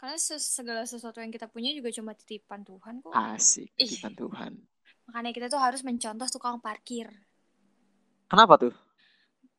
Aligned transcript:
Karena 0.00 0.16
segala 0.16 0.88
sesuatu 0.88 1.20
yang 1.20 1.28
kita 1.28 1.44
punya 1.44 1.76
juga 1.76 1.92
cuma 1.92 2.16
titipan 2.16 2.64
Tuhan 2.64 3.04
kok. 3.04 3.12
Asik, 3.12 3.68
Ih. 3.76 3.84
titipan 3.84 4.16
Tuhan. 4.16 4.52
Makanya 5.12 5.30
kita 5.36 5.46
tuh 5.52 5.60
harus 5.60 5.84
mencontoh 5.84 6.24
tukang 6.32 6.56
parkir. 6.56 7.12
Kenapa 8.32 8.56
tuh? 8.56 8.72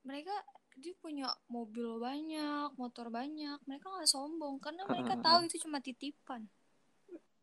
Mereka 0.01 0.33
dia 0.81 0.97
punya 0.97 1.29
mobil 1.45 2.01
banyak, 2.01 2.73
motor 2.73 3.13
banyak. 3.13 3.61
Mereka 3.69 3.85
nggak 3.85 4.09
sombong 4.09 4.57
karena 4.57 4.81
mereka 4.89 5.13
Heeh. 5.13 5.21
tahu 5.21 5.39
itu 5.45 5.55
cuma 5.61 5.77
titipan. 5.77 6.49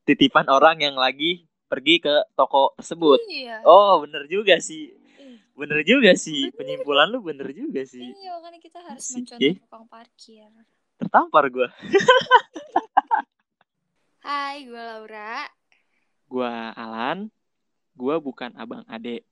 Titipan 0.02 0.50
orang 0.50 0.82
yang 0.82 0.98
lagi 0.98 1.46
pergi 1.70 2.02
ke 2.02 2.34
toko 2.34 2.74
tersebut. 2.82 3.22
Iya. 3.30 3.62
Oh, 3.62 4.02
bener 4.02 4.26
juga 4.26 4.58
sih. 4.58 4.90
Ih, 5.22 5.38
Bener 5.54 5.86
juga 5.86 6.18
sih. 6.18 6.50
Bener. 6.50 6.56
Penyimpulan 6.58 7.14
lu 7.14 7.22
bener 7.22 7.54
juga 7.54 7.86
sih. 7.86 8.02
Iya, 8.02 8.42
makanya 8.42 8.58
kita 8.58 8.82
harus 8.82 9.06
Asik, 9.06 9.22
mencontoh 9.22 9.54
tukang 9.68 9.84
parkir. 9.86 10.50
Tertampar 10.98 11.46
gua. 11.46 11.70
Hai, 14.26 14.66
gue 14.66 14.74
Laura. 14.74 15.46
Gua 16.26 16.74
Alan. 16.74 17.30
Gua 17.94 18.18
bukan 18.18 18.50
abang 18.58 18.82
Ade. 18.90 19.22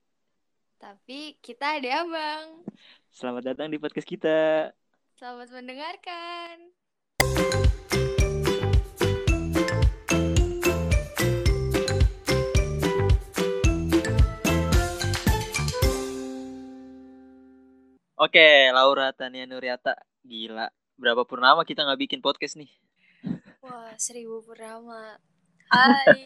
Tapi 0.79 1.35
kita 1.43 1.83
ada 1.83 2.07
abang. 2.07 2.63
Selamat 3.11 3.51
datang 3.51 3.75
di 3.75 3.83
podcast 3.83 4.07
kita. 4.07 4.71
Selamat 5.19 5.51
mendengarkan. 5.51 6.71
Oke, 18.17 18.71
Laura 18.71 19.11
Tania 19.13 19.45
Nuriata. 19.51 19.99
Gila. 20.23 20.86
Berapa 20.97 21.29
purnama 21.29 21.61
kita 21.69 21.85
nggak 21.85 22.09
bikin 22.09 22.21
podcast 22.25 22.57
nih? 22.57 22.73
Wah, 23.61 23.93
seribu 24.01 24.41
purnama. 24.41 25.21
Hai. 25.69 26.25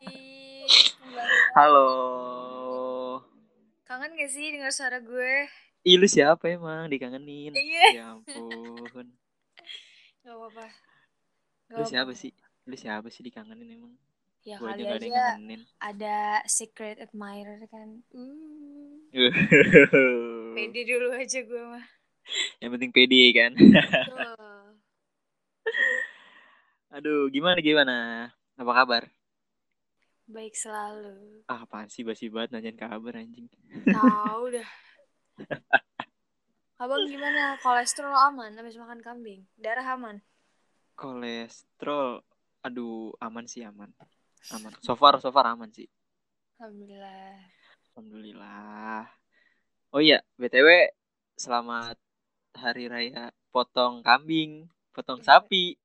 Halo. 1.58 1.90
Kangen 3.82 4.14
gak 4.14 4.30
sih 4.30 4.54
dengar 4.54 4.70
suara 4.70 5.02
gue? 5.02 5.50
Ih, 5.82 5.98
lu 5.98 6.06
siapa 6.06 6.46
emang 6.46 6.86
dikangenin? 6.86 7.50
Iya. 7.50 7.86
Ya 7.98 8.04
ampun. 8.14 9.10
Gak 10.22 10.34
apa-apa. 10.38 10.66
Gak 11.74 11.78
Lu 11.82 11.84
siapa 11.90 12.12
sih? 12.14 12.30
Lu 12.70 12.78
siapa 12.78 13.10
sih 13.10 13.26
dikangenin 13.26 13.74
emang? 13.74 13.98
Ya 14.46 14.54
Gua 14.62 14.70
kali 14.72 14.86
aja 14.86 15.02
yang 15.02 15.50
aja 15.50 15.58
ada 15.82 16.16
secret 16.46 17.02
admirer 17.02 17.58
kan. 17.66 18.06
Yang 19.10 19.34
pede 20.56 20.80
dulu 20.86 21.10
aja 21.10 21.38
gue 21.42 21.62
mah. 21.66 21.84
penting 22.62 22.94
pede 22.94 23.34
kan. 23.34 23.50
Tuh. 23.58 24.49
Aduh, 26.90 27.30
gimana 27.30 27.62
gimana? 27.62 27.96
Apa 28.58 28.72
kabar? 28.82 29.06
Baik 30.26 30.58
selalu. 30.58 31.46
Ah, 31.46 31.62
apaan 31.62 31.86
sih 31.86 32.02
basi 32.02 32.26
banget 32.26 32.50
nanyain 32.50 32.74
kabar 32.74 33.14
anjing. 33.14 33.46
Tahu 33.86 34.42
dah. 34.58 34.68
Abang 36.82 37.06
gimana? 37.06 37.54
Kolesterol 37.62 38.10
aman 38.10 38.58
habis 38.58 38.74
makan 38.74 39.06
kambing? 39.06 39.46
Darah 39.54 39.86
aman? 39.94 40.18
Kolesterol, 40.98 42.26
aduh 42.66 43.14
aman 43.22 43.46
sih 43.46 43.62
aman. 43.62 43.94
Aman. 44.50 44.74
So 44.82 44.98
far, 44.98 45.22
so 45.22 45.30
far 45.30 45.46
aman 45.46 45.70
sih. 45.70 45.86
Alhamdulillah. 46.58 47.38
Alhamdulillah. 47.94 49.06
Oh 49.94 50.02
iya, 50.02 50.26
BTW 50.42 50.90
selamat 51.38 51.94
hari 52.58 52.90
raya 52.90 53.30
potong 53.54 54.02
kambing, 54.02 54.66
potong 54.90 55.22
sapi, 55.22 55.78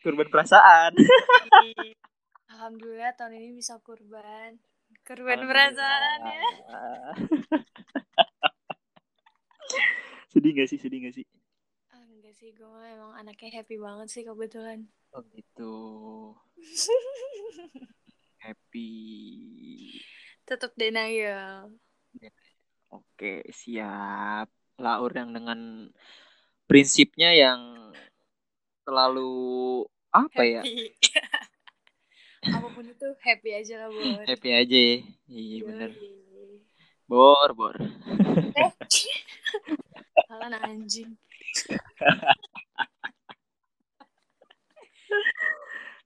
kurban 0.00 0.28
perasaan. 0.28 0.92
Alhamdulillah 2.52 3.16
tahun 3.16 3.40
ini 3.40 3.56
bisa 3.56 3.80
kurban. 3.80 4.60
Kurban 5.06 5.46
perasaan 5.46 6.18
ya. 6.26 6.44
sedih 10.32 10.50
gak 10.58 10.68
sih, 10.68 10.78
sedih 10.78 11.08
gak 11.08 11.14
sih? 11.14 11.26
Ah, 11.94 12.02
enggak 12.04 12.34
sih, 12.36 12.52
gue 12.52 12.82
emang 12.90 13.14
anaknya 13.16 13.62
happy 13.62 13.78
banget 13.78 14.08
sih 14.10 14.22
kebetulan. 14.26 14.90
Oh 15.10 15.22
gitu. 15.34 15.74
Happy. 18.40 18.88
Tetap 20.48 20.72
denial. 20.78 21.68
Oke, 22.88 23.44
siap. 23.52 24.48
Laur 24.80 25.12
yang 25.12 25.36
dengan 25.36 25.92
prinsipnya 26.64 27.36
yang 27.36 27.79
selalu 28.84 29.32
apa 30.10 30.42
ya? 30.42 30.62
Happy. 30.62 30.90
Apa 32.40 32.72
pun 32.72 32.88
itu 32.88 33.08
happy 33.20 33.50
aja 33.52 33.84
lah, 33.84 33.88
Bor. 33.92 34.24
Happy 34.24 34.48
aja 34.48 34.72
ya. 34.72 34.96
Iya 35.28 35.56
bener. 35.60 35.90
Bor, 37.04 37.50
bor. 37.52 37.76
Eh. 37.76 38.70
Kalian 40.30 40.56
anjing. 40.56 41.20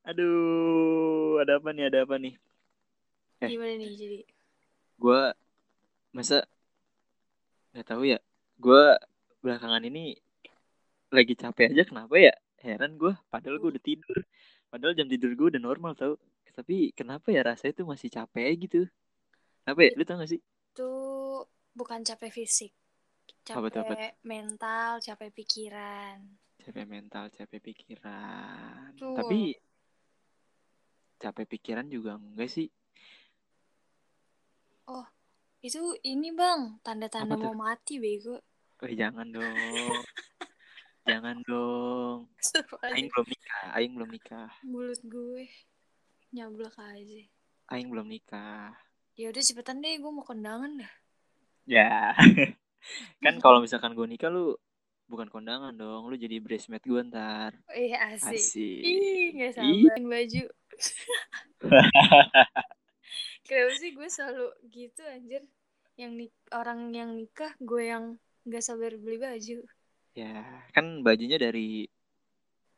Aduh, 0.05 1.39
ada 1.39 1.63
apa 1.63 1.71
nih? 1.71 1.84
Ada 1.87 1.99
apa 2.03 2.17
nih? 2.19 2.34
Eh. 3.41 3.49
Gimana 3.55 3.73
nih 3.79 3.91
jadi? 3.95 4.19
Gua 4.99 5.33
masa 6.11 6.43
nggak 7.73 7.87
tahu 7.89 8.11
ya. 8.11 8.19
Gua 8.59 8.99
belakangan 9.39 9.87
ini 9.87 10.19
lagi 11.15 11.39
capek 11.39 11.71
aja 11.71 11.84
kenapa 11.87 12.17
ya? 12.19 12.34
Heran 12.65 12.97
gua. 12.97 13.13
Padahal 13.29 13.61
gua 13.61 13.77
udah 13.77 13.85
tidur. 13.85 14.25
Padahal 14.73 14.97
jam 14.97 15.05
tidur 15.05 15.37
gua 15.37 15.53
udah 15.53 15.63
normal 15.63 15.93
tau. 15.93 16.17
Tapi 16.55 16.97
kenapa 16.97 17.29
ya 17.29 17.45
rasanya 17.45 17.85
tuh 17.85 17.87
masih 17.87 18.09
capek 18.09 18.49
gitu? 18.65 18.81
Kenapa 19.63 19.81
ya? 19.85 19.91
Lu 19.99 20.03
tau 20.09 20.17
gak 20.23 20.31
sih? 20.33 20.41
Itu 20.73 20.91
bukan 21.77 22.01
capek 22.01 22.31
fisik. 22.33 22.73
Apa 23.53 23.69
tuh, 23.69 23.85
apa 23.85 23.93
Capek 23.93 24.13
mental, 24.25 24.93
capek 25.05 25.31
pikiran. 25.35 26.17
Capek 26.65 26.87
mental, 26.89 27.25
capek 27.29 27.61
pikiran. 27.61 28.97
Tuh. 28.97 29.19
Tapi 29.19 29.53
capek 31.21 31.45
pikiran 31.45 31.87
juga 31.93 32.17
enggak 32.17 32.49
sih? 32.49 32.73
Itu 35.65 35.97
ini 36.05 36.29
bang, 36.29 36.77
tanda-tanda 36.85 37.41
Apa 37.41 37.41
mau 37.41 37.57
mati 37.57 37.97
bego. 37.97 38.37
Eh, 38.85 38.93
jangan 38.93 39.25
dong. 39.33 39.49
jangan 41.04 41.37
dong. 41.44 42.19
Aing 42.91 43.09
belum 43.12 43.26
nikah, 43.28 43.66
aing 43.76 43.92
belum 43.92 44.10
nikah. 44.10 44.50
Mulut 44.65 45.00
gue 45.04 45.44
nyablak 46.32 46.75
aja. 46.81 47.22
Aing 47.70 47.88
belum 47.92 48.09
nikah. 48.09 48.72
Ya 49.15 49.31
udah 49.31 49.42
cepetan 49.44 49.84
deh, 49.84 50.00
gue 50.00 50.10
mau 50.10 50.25
kondangan 50.25 50.81
dah. 50.81 50.92
Ya. 51.69 52.12
kan 53.25 53.38
kalau 53.41 53.62
misalkan 53.62 53.94
gue 53.94 54.04
nikah 54.09 54.32
lu 54.32 54.56
bukan 55.06 55.28
kondangan 55.28 55.76
dong, 55.76 56.09
lu 56.09 56.16
jadi 56.16 56.41
bridesmaid 56.41 56.82
gue 56.82 57.00
ntar. 57.12 57.53
Eh 57.71 57.92
asik. 57.92 58.41
Asik. 58.41 58.81
Ih, 58.82 59.26
gak 59.36 59.50
Ih. 59.60 59.86
sabarin 59.86 60.06
baju. 60.09 60.44
Kenapa 63.44 63.72
sih 63.76 63.92
gue 63.92 64.09
selalu 64.09 64.48
gitu 64.72 65.03
anjir? 65.04 65.44
Yang 65.94 66.12
nik 66.16 66.32
orang 66.50 66.91
yang 66.91 67.12
nikah, 67.15 67.53
gue 67.60 67.82
yang 67.86 68.16
gak 68.48 68.65
sabar 68.65 68.97
beli 68.97 69.21
baju. 69.21 69.62
Ya, 70.15 70.47
kan 70.71 71.03
bajunya 71.03 71.37
dari 71.37 71.91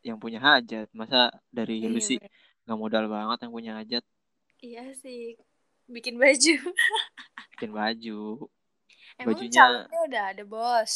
yang 0.01 0.17
punya 0.17 0.41
hajat. 0.41 0.89
Masa 0.91 1.29
dari 1.53 1.85
lu 1.85 2.01
Iya, 2.01 2.05
sih 2.05 2.17
bener. 2.17 2.33
nggak 2.65 2.79
modal 2.79 3.05
banget 3.07 3.37
yang 3.45 3.53
punya 3.53 3.71
hajat 3.77 4.03
Iya 4.59 4.83
sih. 4.97 5.37
Bikin 5.85 6.17
baju. 6.17 6.55
bikin 7.53 7.71
baju. 7.71 8.21
Emang 9.17 9.37
Bajunya- 9.37 9.53
calonnya 9.53 9.99
udah 10.09 10.23
ada 10.33 10.43
bos. 10.43 10.93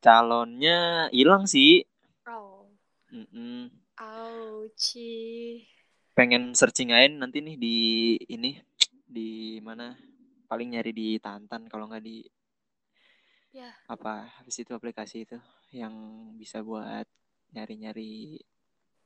Calonnya 0.00 0.78
hilang 1.12 1.44
sih. 1.44 1.84
Oh. 2.24 2.68
Mm-mm. 3.12 3.68
Auci. 4.00 5.60
Pengen 6.12 6.52
searching 6.52 6.90
aja 6.90 7.08
nanti 7.08 7.40
nih 7.40 7.56
di 7.56 7.76
ini 8.28 8.56
di 9.04 9.60
mana? 9.60 9.92
Paling 10.44 10.76
nyari 10.76 10.92
di 10.92 11.08
Tantan 11.18 11.66
kalau 11.66 11.88
nggak 11.88 12.04
di 12.04 12.20
Ya. 13.54 13.70
apa 13.86 14.26
habis 14.42 14.58
itu 14.58 14.74
aplikasi 14.74 15.22
itu 15.22 15.38
yang 15.70 15.94
bisa 16.34 16.58
buat 16.58 17.06
nyari-nyari 17.54 18.42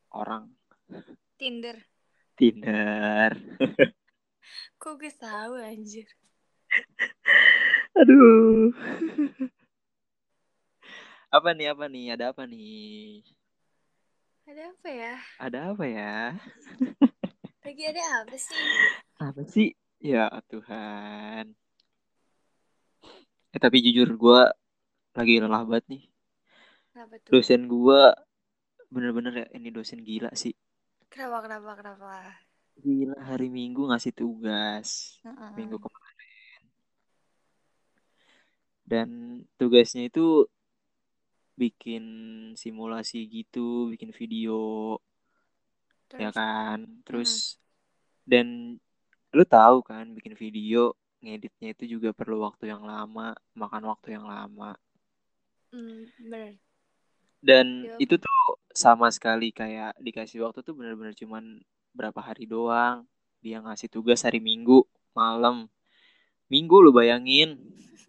orang 0.08 0.48
Tinder. 1.36 1.76
Tinder. 2.32 3.36
Kok 4.80 4.94
gue 4.96 5.12
tahu 5.12 5.60
anjir? 5.60 6.08
Aduh. 7.92 8.72
apa 11.36 11.48
nih 11.52 11.68
apa 11.76 11.84
nih? 11.92 12.04
Ada 12.16 12.24
apa 12.32 12.42
nih? 12.48 13.20
Ada 14.48 14.62
apa 14.72 14.88
ya? 14.88 15.14
Ada 15.36 15.58
apa 15.76 15.84
ya? 15.84 16.16
Lagi 17.68 17.82
ada 17.84 18.02
apa 18.24 18.36
sih? 18.40 18.64
Apa 19.20 19.42
sih? 19.44 19.68
Ya 20.00 20.32
Tuhan. 20.48 21.52
Eh 23.48 23.60
tapi 23.60 23.80
jujur 23.80 24.12
gue 24.14 24.40
lagi 25.16 25.34
lelah 25.40 25.64
banget 25.64 25.84
nih. 25.88 26.02
Kenapa 26.92 27.14
tuh? 27.24 27.30
Dosen 27.32 27.64
gue 27.64 28.00
bener-bener 28.92 29.44
ya 29.44 29.46
ini 29.56 29.68
dosen 29.72 30.04
gila 30.04 30.32
sih. 30.36 30.52
Kenapa, 31.08 31.48
kenapa, 31.48 31.70
kenapa? 31.80 32.12
Gila 32.78 33.16
hari 33.24 33.48
Minggu 33.48 33.88
ngasih 33.88 34.12
tugas. 34.12 35.18
Heeh. 35.24 35.50
Minggu 35.56 35.80
kemarin. 35.80 36.62
Dan 38.88 39.08
tugasnya 39.60 40.08
itu 40.08 40.48
bikin 41.58 42.04
simulasi 42.54 43.26
gitu, 43.26 43.90
bikin 43.90 44.14
video, 44.14 44.94
ya 46.14 46.30
Terus, 46.30 46.36
kan? 46.36 46.78
Terus 47.02 47.30
dan 48.28 48.78
lu 49.34 49.44
tahu 49.44 49.84
kan 49.84 50.14
bikin 50.16 50.38
video 50.38 50.96
ngeditnya 51.22 51.68
itu 51.74 51.84
juga 51.98 52.10
perlu 52.14 52.42
waktu 52.46 52.70
yang 52.70 52.82
lama, 52.86 53.34
makan 53.54 53.82
waktu 53.90 54.14
yang 54.16 54.26
lama. 54.26 54.74
hmm, 55.72 56.02
bener. 56.22 56.56
Dan 57.38 57.86
Yup. 57.86 58.02
itu 58.02 58.14
tuh 58.18 58.42
sama 58.74 59.10
sekali 59.14 59.54
kayak 59.54 59.94
dikasih 60.02 60.42
waktu 60.46 60.62
tuh 60.66 60.74
bener-bener 60.74 61.14
cuman 61.14 61.62
berapa 61.94 62.18
hari 62.18 62.50
doang. 62.50 63.06
Dia 63.38 63.62
ngasih 63.62 63.86
tugas 63.90 64.26
hari 64.26 64.42
Minggu 64.42 64.82
malam. 65.14 65.70
Minggu 66.50 66.76
lu 66.82 66.90
bayangin. 66.90 67.58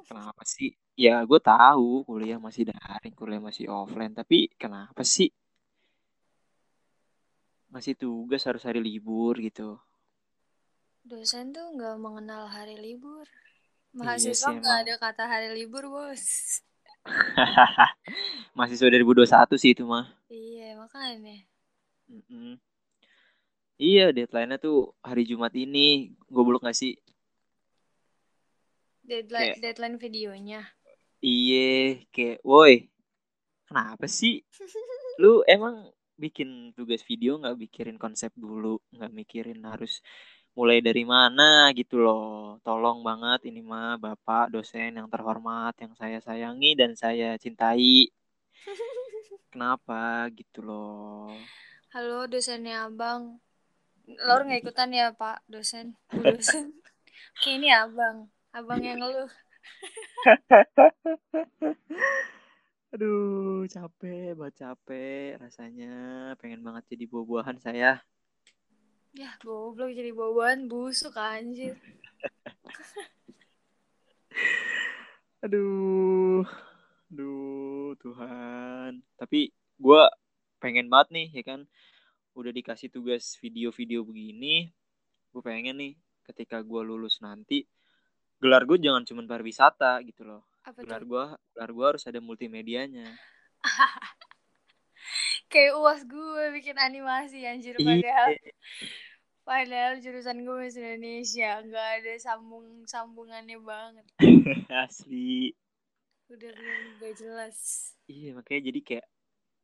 Kenapa 0.10 0.42
sih? 0.46 0.74
Ya 0.98 1.22
gue 1.24 1.40
tahu 1.40 2.04
kuliah 2.10 2.42
masih 2.42 2.70
daring, 2.74 3.14
kuliah 3.14 3.42
masih 3.42 3.70
offline. 3.70 4.14
Tapi 4.18 4.50
kenapa 4.58 5.06
sih 5.06 5.30
ngasih 7.70 7.94
tugas 8.02 8.42
harus 8.50 8.66
hari 8.66 8.82
libur 8.82 9.38
gitu? 9.38 9.78
Dosen 11.04 11.56
tuh 11.56 11.66
nggak 11.76 11.96
mengenal 11.98 12.46
hari 12.48 12.76
libur. 12.78 13.26
Iya 13.90 13.98
Mahasiswa 14.06 14.50
nggak 14.54 14.78
ada 14.86 14.94
kata 15.02 15.24
hari 15.26 15.50
libur, 15.58 15.90
bos. 15.90 16.24
Mahasiswa 18.58 18.86
2021 18.86 19.26
sih 19.58 19.72
itu 19.74 19.84
mah. 19.88 20.06
Iya, 20.30 20.78
makanya. 20.78 21.42
Mm-mm. 22.10 22.60
Iya, 23.80 24.12
deadline-nya 24.12 24.60
tuh 24.60 24.92
hari 25.02 25.24
Jumat 25.24 25.56
ini. 25.56 26.12
Goblok 26.28 26.68
gak 26.68 26.76
sih? 26.76 27.00
Deadline, 29.02 29.56
Kayak- 29.56 29.60
deadline 29.64 29.98
videonya. 29.98 30.62
Iya, 31.20 32.04
kayak, 32.16 32.40
woi, 32.46 32.88
kenapa 33.66 34.06
sih? 34.06 34.44
Lu 35.24 35.42
emang 35.48 35.90
bikin 36.20 36.76
tugas 36.76 37.00
video 37.08 37.40
nggak 37.40 37.56
mikirin 37.56 37.98
konsep 38.00 38.32
dulu, 38.36 38.84
nggak 38.92 39.12
mikirin 39.16 39.64
harus 39.64 40.04
mulai 40.60 40.84
dari 40.84 41.08
mana 41.08 41.72
gitu 41.72 42.04
loh. 42.04 42.60
Tolong 42.68 43.00
banget 43.00 43.48
ini 43.48 43.64
mah 43.64 43.96
Bapak 43.96 44.52
dosen 44.52 45.00
yang 45.00 45.08
terhormat, 45.08 45.72
yang 45.80 45.96
saya 45.96 46.20
sayangi 46.20 46.76
dan 46.76 47.00
saya 47.00 47.40
cintai. 47.40 48.12
Kenapa 49.56 50.28
gitu 50.36 50.60
loh? 50.60 51.32
Halo 51.96 52.28
dosennya 52.28 52.92
abang. 52.92 53.40
Lor 54.20 54.44
nggak 54.44 54.68
ikutan 54.68 54.92
ya 54.92 55.16
pak 55.16 55.40
dosen? 55.48 55.96
Bu 56.12 56.28
dosen. 56.28 56.76
Kayak 57.40 57.56
ini 57.56 57.70
abang. 57.72 58.28
Abang 58.52 58.84
yang 58.84 59.00
lu. 59.00 59.32
Aduh, 62.94 63.64
capek, 63.70 64.36
banget 64.36 64.56
capek 64.60 65.40
rasanya. 65.40 65.94
Pengen 66.42 66.66
banget 66.68 66.84
jadi 66.92 67.06
buah-buahan 67.08 67.62
saya. 67.64 68.04
Ya 69.18 69.34
goblok 69.42 69.90
jadi 69.90 70.14
bawaan 70.14 70.70
busuk 70.70 71.18
anjir. 71.18 71.74
Aduh, 75.40 76.44
aduh 77.08 77.96
Tuhan. 77.96 79.00
Tapi 79.16 79.56
gue 79.56 80.02
pengen 80.60 80.92
banget 80.92 81.16
nih 81.16 81.28
ya 81.32 81.44
kan. 81.48 81.64
Udah 82.36 82.52
dikasih 82.52 82.92
tugas 82.92 83.40
video-video 83.40 84.04
begini. 84.04 84.68
Gue 85.32 85.40
pengen 85.40 85.80
nih 85.80 85.96
ketika 86.28 86.60
gue 86.60 86.84
lulus 86.84 87.24
nanti. 87.24 87.64
Gelar 88.44 88.68
gue 88.68 88.84
jangan 88.84 89.08
cuma 89.08 89.24
pariwisata 89.24 90.04
gitu 90.04 90.28
loh. 90.28 90.44
Apa 90.68 90.84
Gelar 90.84 91.08
gue, 91.08 91.24
gelar 91.56 91.72
gue 91.72 91.86
harus 91.88 92.04
ada 92.04 92.20
multimedianya. 92.20 93.08
Kayak 95.50 95.74
uas 95.82 96.02
gue 96.06 96.44
bikin 96.54 96.78
animasi 96.78 97.42
anjir 97.44 97.74
Iya. 97.76 97.86
padahal 97.90 98.30
padahal 99.42 99.94
jurusan 99.98 100.46
gue 100.46 100.56
bahasa 100.62 100.78
Indonesia 100.78 101.58
nggak 101.66 101.88
ada 102.02 102.14
sambung 102.22 102.86
sambungannya 102.86 103.58
banget. 103.58 104.06
Asli. 104.86 105.58
Udah 106.30 106.54
belum 106.54 107.02
gak 107.02 107.14
jelas. 107.18 107.58
Iya 108.06 108.38
makanya 108.38 108.62
jadi 108.70 108.80
kayak 108.86 109.06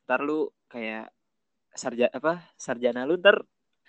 ntar 0.10 0.22
lu 0.26 0.50
kayak 0.70 1.14
sarjana 1.78 2.10
apa 2.14 2.34
sarjana 2.58 3.06
lu 3.06 3.22
ntar 3.22 3.42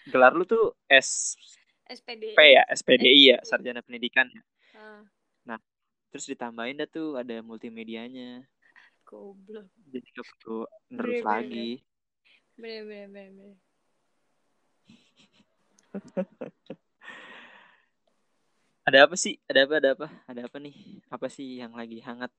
gelar 0.09 0.37
lu 0.37 0.45
tuh 0.45 0.77
SP 0.89 1.41
SPD. 1.87 2.35
ya 2.37 2.63
SPDI 2.69 3.23
ya 3.33 3.39
sarjana 3.47 3.81
pendidikan 3.81 4.29
ya 4.29 4.43
Ah, 4.77 5.05
terus 6.11 6.27
ditambahin 6.33 6.81
dah 6.81 6.89
tuh 6.89 7.21
ada 7.21 7.41
multimedianya 7.45 8.45
goblok. 9.07 9.67
jadi 9.89 10.07
gak 10.13 10.27
perlu 10.27 10.59
nerus 10.91 11.15
Bener, 11.17 11.25
lagi 11.25 11.71
Bener 12.59 12.83
bener 12.85 13.07
bener. 13.09 13.31
bener. 13.33 13.55
ada 18.87 18.99
apa 19.03 19.17
sih 19.19 19.35
ada 19.51 19.67
apa 19.67 19.75
ada 19.83 19.91
apa 19.99 20.07
ada 20.31 20.41
apa 20.47 20.57
nih 20.63 20.77
apa 21.11 21.27
sih 21.27 21.59
yang 21.59 21.75
lagi 21.75 21.99
hangat 22.03 22.31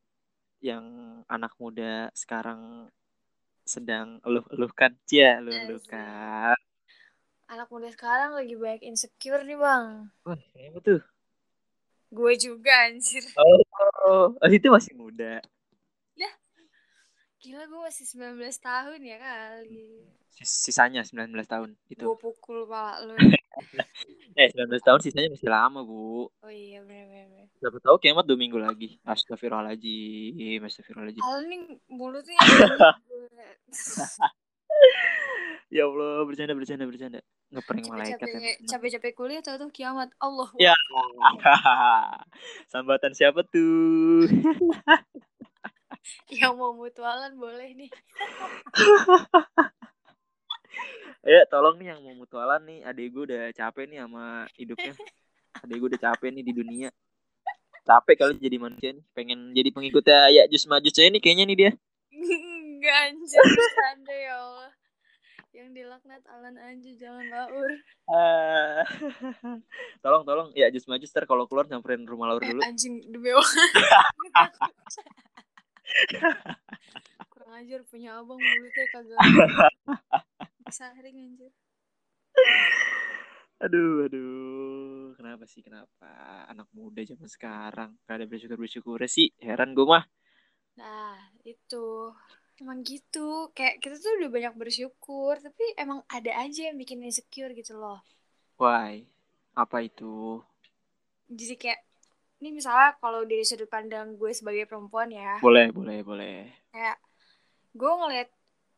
yang 0.64 0.86
anak 1.28 1.52
muda 1.60 2.08
sekarang 2.16 2.88
sedang 3.68 4.24
eluh-eluhkan 4.24 4.96
cia 5.04 5.44
eluh-eluhkan 5.44 6.56
Anak 7.48 7.72
muda 7.72 7.88
sekarang 7.96 8.36
lagi 8.36 8.60
banyak 8.60 8.84
insecure 8.84 9.40
nih 9.48 9.56
bang. 9.56 10.12
wah 10.28 10.36
apa 10.40 10.80
tuh 10.84 11.00
Gue 12.08 12.40
juga 12.40 12.72
anjir. 12.88 13.24
oh, 13.36 14.32
oh 14.32 14.48
itu 14.52 14.68
masih 14.72 14.96
muda 14.96 15.44
Gila 17.48 17.64
gue 17.64 17.80
masih 17.80 18.04
19 18.12 18.44
tahun 18.60 19.00
ya 19.08 19.18
kali. 19.24 20.04
Sis- 20.36 20.68
sisanya 20.68 21.00
19 21.00 21.32
tahun 21.48 21.80
itu 21.88 22.04
Gue 22.04 22.20
pukul 22.20 22.68
pala 22.68 23.08
lu. 23.08 23.16
eh 24.36 24.52
19 24.52 24.68
tahun 24.84 25.00
sisanya 25.00 25.32
masih 25.32 25.48
lama 25.48 25.80
bu 25.88 26.28
Oh 26.44 26.52
iya 26.52 26.84
bener 26.84 27.08
bener. 27.08 27.48
Siapa 27.56 27.80
tahu 27.80 28.04
kiamat 28.04 28.28
dua 28.28 28.36
minggu 28.36 28.60
lagi. 28.60 29.00
Astagfirullahaladzim, 29.08 30.60
astagfirullahaladzim. 30.60 31.24
Al 31.24 31.48
nih 31.48 31.62
mulutnya. 31.88 32.36
Ya 35.68 35.84
Allah, 35.84 36.24
bercanda, 36.24 36.56
bercanda, 36.56 36.88
bercanda. 36.88 37.20
Ngeprank 37.52 37.92
malaikat 37.92 38.28
capek-capek 38.72 39.12
kuliah 39.16 39.44
tau 39.44 39.60
tuh 39.60 39.68
kiamat 39.72 40.12
Allah 40.20 40.48
Ya. 40.60 40.76
Sambatan 42.72 43.12
siapa 43.12 43.44
tuh? 43.48 44.28
Yang 46.32 46.54
mau 46.56 46.72
mutualan 46.72 47.34
boleh 47.36 47.72
nih 47.76 47.92
Ya, 51.28 51.44
tolong 51.52 51.76
nih 51.76 51.92
yang 51.92 52.00
mau 52.00 52.16
mutualan 52.16 52.64
nih. 52.64 52.88
Adek 52.88 53.08
gue 53.12 53.24
udah 53.28 53.44
capek 53.52 53.84
nih 53.92 54.00
sama 54.00 54.48
hidupnya. 54.56 54.94
Adek 55.60 55.76
gue 55.76 55.88
udah 55.92 56.02
capek 56.08 56.30
nih 56.32 56.44
di 56.46 56.54
dunia. 56.56 56.90
Capek 57.84 58.16
kali 58.16 58.40
jadi 58.40 58.56
manusia 58.56 58.96
nih. 58.96 59.04
Pengen 59.12 59.52
jadi 59.52 59.68
pengikutnya 59.76 60.32
ya 60.32 60.44
Jus 60.48 60.64
Majus 60.72 60.96
aja 60.96 61.12
nih 61.12 61.20
kayaknya 61.20 61.44
nih 61.52 61.58
dia. 61.58 61.72
enggak 62.16 62.96
anjir 63.12 63.42
bercanda 63.44 64.16
ya 64.16 64.34
Allah 64.38 64.72
yang 65.52 65.74
dilaknat 65.74 66.22
Alan 66.30 66.56
aja 66.56 66.92
jangan 66.96 67.26
Laur 67.28 67.70
Ah. 68.08 68.86
tolong, 70.06 70.24
tolong. 70.24 70.48
Ya 70.56 70.70
Jus 70.72 70.86
Majus 70.88 71.12
ntar 71.12 71.28
kalau 71.28 71.44
keluar 71.50 71.68
samperin 71.68 72.06
rumah 72.06 72.32
Laur 72.32 72.40
eh 72.40 72.54
dulu. 72.54 72.62
anjing 72.64 73.04
demi 73.04 73.34
kurang 77.32 77.54
ajar 77.60 77.82
punya 77.92 78.10
abang 78.20 78.42
mulutnya 78.50 78.86
kagak 78.94 79.28
saring 80.70 81.18
anjir 81.24 81.52
Aduh, 83.66 84.06
aduh. 84.06 85.18
Kenapa 85.18 85.44
sih, 85.50 85.62
kenapa? 85.66 86.06
Anak 86.52 86.68
muda 86.78 87.02
zaman 87.10 87.30
sekarang. 87.36 87.90
Gak 88.06 88.16
ada 88.22 88.26
bersyukur-bersyukur 88.30 89.00
sih. 89.10 89.34
Heran 89.42 89.74
gue 89.74 89.86
mah. 89.94 90.06
nah 90.80 91.18
itu 91.54 91.86
emang 92.62 92.80
gitu 92.92 93.28
kayak 93.58 93.76
kita 93.84 93.96
tuh 94.04 94.12
udah 94.18 94.30
banyak 94.36 94.54
bersyukur 94.62 95.34
tapi 95.46 95.66
emang 95.84 96.00
ada 96.18 96.32
aja 96.44 96.62
yang 96.70 96.78
bikin 96.82 97.00
insecure 97.08 97.52
gitu 97.60 97.74
loh 97.82 98.00
Why? 98.62 98.94
Apa 99.58 99.78
itu? 99.90 100.44
jadi 101.32 101.54
kayak 101.62 101.80
ini 102.38 102.50
misalnya 102.52 102.94
kalau 102.96 103.24
dari 103.24 103.42
sudut 103.42 103.66
pandang 103.66 104.14
gue 104.14 104.30
sebagai 104.32 104.66
perempuan 104.66 105.10
ya 105.10 105.38
Boleh, 105.40 105.70
boleh, 105.70 106.02
boleh. 106.02 106.46
kayak 106.70 106.98
gue 107.72 107.92
ngeliat 107.92 108.30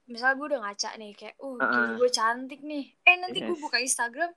misalnya 0.06 0.36
gue 0.36 0.48
udah 0.48 0.62
ngaca 0.62 0.90
nih 0.96 1.12
kayak 1.14 1.36
uh 1.38 1.48
Uh-uh. 1.50 1.60
gila 1.62 1.90
gue 1.96 2.10
cantik 2.10 2.62
nih 2.62 2.86
eh 3.02 3.16
nanti 3.16 3.40
gue 3.40 3.52
Yes. 3.52 3.62
buka 3.62 3.78
Instagram 3.78 4.32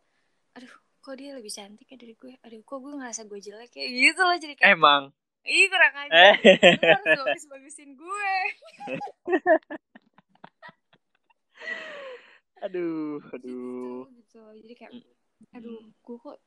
aduh 0.53 0.73
kok 1.01 1.15
dia 1.15 1.31
lebih 1.33 1.49
cantik 1.49 1.87
ya 1.87 1.97
dari 1.97 2.15
gue 2.15 2.33
aduh 2.39 2.61
kok 2.61 2.79
gue 2.79 2.93
ngerasa 2.93 3.23
gue 3.25 3.39
jelek 3.39 3.71
kayak 3.71 3.91
gitu 3.91 4.21
loh 4.21 4.37
jadi 4.37 4.55
kayak 4.55 4.71
Emang. 4.73 5.03
ih 5.43 5.67
kurang 5.67 5.95
aja 5.97 6.13
Eh. 6.13 6.37
lu 6.39 7.23
harus 7.25 7.45
bagus 7.45 7.45
bagusin 7.47 7.91
gue 7.93 8.35
aduh 12.63 13.19
gitu 13.19 13.35
aduh 13.35 14.03
gitu 14.13 14.43
jadi 14.61 14.75
kayak 14.77 14.93
Mm, 15.43 15.59
aduh 15.59 15.83
gue 16.01 16.17
kok 16.21 16.39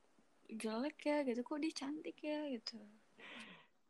jelek 0.48 0.98
ya 1.02 1.18
gitu 1.24 1.42
kok 1.42 1.58
dia 1.58 1.74
cantik 1.74 2.18
ya 2.20 2.40
gitu. 2.50 2.78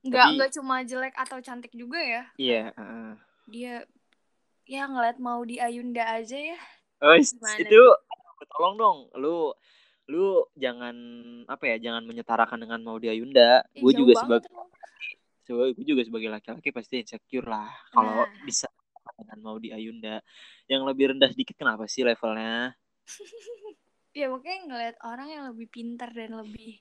Nggak 0.01 0.21
Tapi- 0.21 0.35
nggak 0.37 0.51
cuma 0.53 0.75
jelek 0.81 1.15
atau 1.15 1.37
cantik 1.39 1.71
juga 1.71 1.97
ya? 1.97 2.23
Iya 2.35 2.63
heeh. 2.71 3.11
dia 3.45 3.73
ya 4.65 4.85
ngeliat 4.85 5.17
mau 5.17 5.41
di 5.41 5.57
Ayunda 5.57 6.01
aja 6.01 6.33
ya. 6.33 6.57
Oh, 6.97 7.13
Gimana? 7.13 7.59
itu 7.59 7.77
aduh, 7.77 8.47
tolong 8.49 8.75
dong 8.75 8.97
lu 9.15 9.53
lu 10.05 10.25
jangan 10.55 10.93
apa 11.45 11.65
ya 11.65 11.81
jangan 11.81 12.05
menyetarakan 12.05 12.61
dengan 12.61 12.81
Maudy 12.81 13.09
Ayunda. 13.09 13.61
Ih, 13.73 13.81
gue 13.81 13.91
jauh 13.91 13.99
juga 14.01 14.13
banget 14.21 14.45
sebagai 14.45 14.49
sebagai 15.45 15.71
gue 15.73 15.85
juga 15.85 16.01
sebagai 16.01 16.29
laki-laki 16.31 16.69
pasti 16.69 17.01
insecure 17.01 17.45
lah 17.45 17.69
kalau 17.89 18.25
Nah. 18.25 18.45
bisa 18.45 18.65
dengan 19.15 19.39
Maudy 19.41 19.69
Ayunda. 19.69 20.21
Yang 20.65 20.81
lebih 20.89 21.05
rendah 21.13 21.29
sedikit 21.29 21.53
kenapa 21.55 21.85
sih 21.85 22.01
levelnya 22.01 22.73
ya 24.15 24.31
makanya 24.31 24.59
ngeliat 24.65 24.95
orang 25.03 25.27
yang 25.27 25.43
lebih 25.51 25.67
pintar 25.67 26.15
dan 26.15 26.39
lebih 26.39 26.79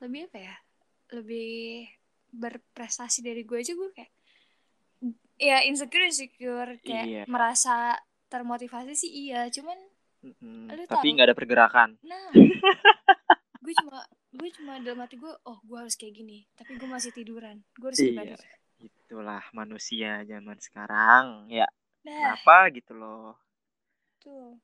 lebih 0.00 0.20
apa 0.32 0.38
ya? 0.40 0.56
Lebih 1.12 1.84
berprestasi 2.28 3.20
dari 3.20 3.44
gue 3.44 3.58
aja 3.58 3.72
gue 3.72 3.90
kayak 3.92 4.12
ya 5.38 5.62
insecure 5.62 6.08
insecure. 6.08 6.80
Kayak 6.80 7.04
Iya. 7.06 7.22
merasa 7.28 7.94
termotivasi 8.28 8.92
sih 8.92 9.28
iya 9.28 9.48
cuman 9.48 9.76
Mm-mm. 10.18 10.66
Lu 10.74 10.82
tapi 10.84 11.14
nggak 11.14 11.30
ada 11.30 11.36
pergerakan. 11.36 11.94
Nah 12.02 12.32
gue 13.64 13.74
cuma 13.78 14.02
gue 14.28 14.48
cuma 14.56 14.72
dalam 14.80 14.98
hati 14.98 15.14
gue 15.14 15.30
oh 15.44 15.58
gue 15.62 15.78
harus 15.78 15.94
kayak 15.94 16.16
gini. 16.16 16.48
Tapi 16.56 16.74
gue 16.74 16.88
masih 16.88 17.12
tiduran 17.12 17.60
gue 17.76 17.86
harus 17.86 18.00
Iya. 18.00 18.34
itulah 18.78 19.44
manusia 19.52 20.24
zaman 20.24 20.58
sekarang. 20.58 21.46
Ya 21.48 21.68
nah. 22.02 22.34
kenapa 22.40 22.72
gitu 22.72 22.92
loh? 22.94 23.36
Tuh 24.18 24.58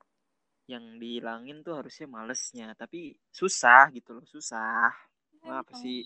yang 0.65 0.97
dihilangin 0.97 1.61
tuh 1.61 1.77
harusnya 1.77 2.09
malesnya 2.09 2.73
tapi 2.73 3.13
susah 3.29 3.93
gitu 3.93 4.17
loh 4.17 4.25
susah. 4.25 4.89
Kenapa 5.45 5.77
Emang. 5.77 5.83
sih? 5.85 6.01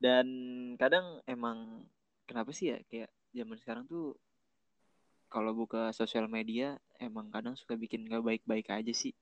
Dan 0.00 0.26
kadang 0.80 1.20
emang 1.28 1.84
kenapa 2.24 2.52
sih 2.52 2.72
ya 2.72 2.78
kayak 2.88 3.12
zaman 3.36 3.56
sekarang 3.60 3.84
tuh 3.84 4.16
kalau 5.28 5.52
buka 5.52 5.92
sosial 5.92 6.30
media 6.30 6.80
emang 6.96 7.28
kadang 7.28 7.52
suka 7.58 7.76
bikin 7.76 8.08
gak 8.08 8.24
baik-baik 8.24 8.72
aja 8.72 8.92
sih. 8.96 9.12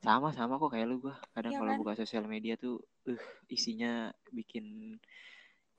Sama 0.00 0.32
sama 0.36 0.60
kok 0.60 0.72
kayak 0.72 0.88
lu 0.88 1.00
gua. 1.04 1.16
Kadang 1.32 1.52
Iya 1.56 1.60
kalau 1.60 1.72
kan? 1.76 1.80
buka 1.80 1.92
sosial 2.00 2.24
media 2.28 2.56
tuh 2.56 2.80
uh 3.08 3.24
isinya 3.48 4.12
bikin 4.32 4.96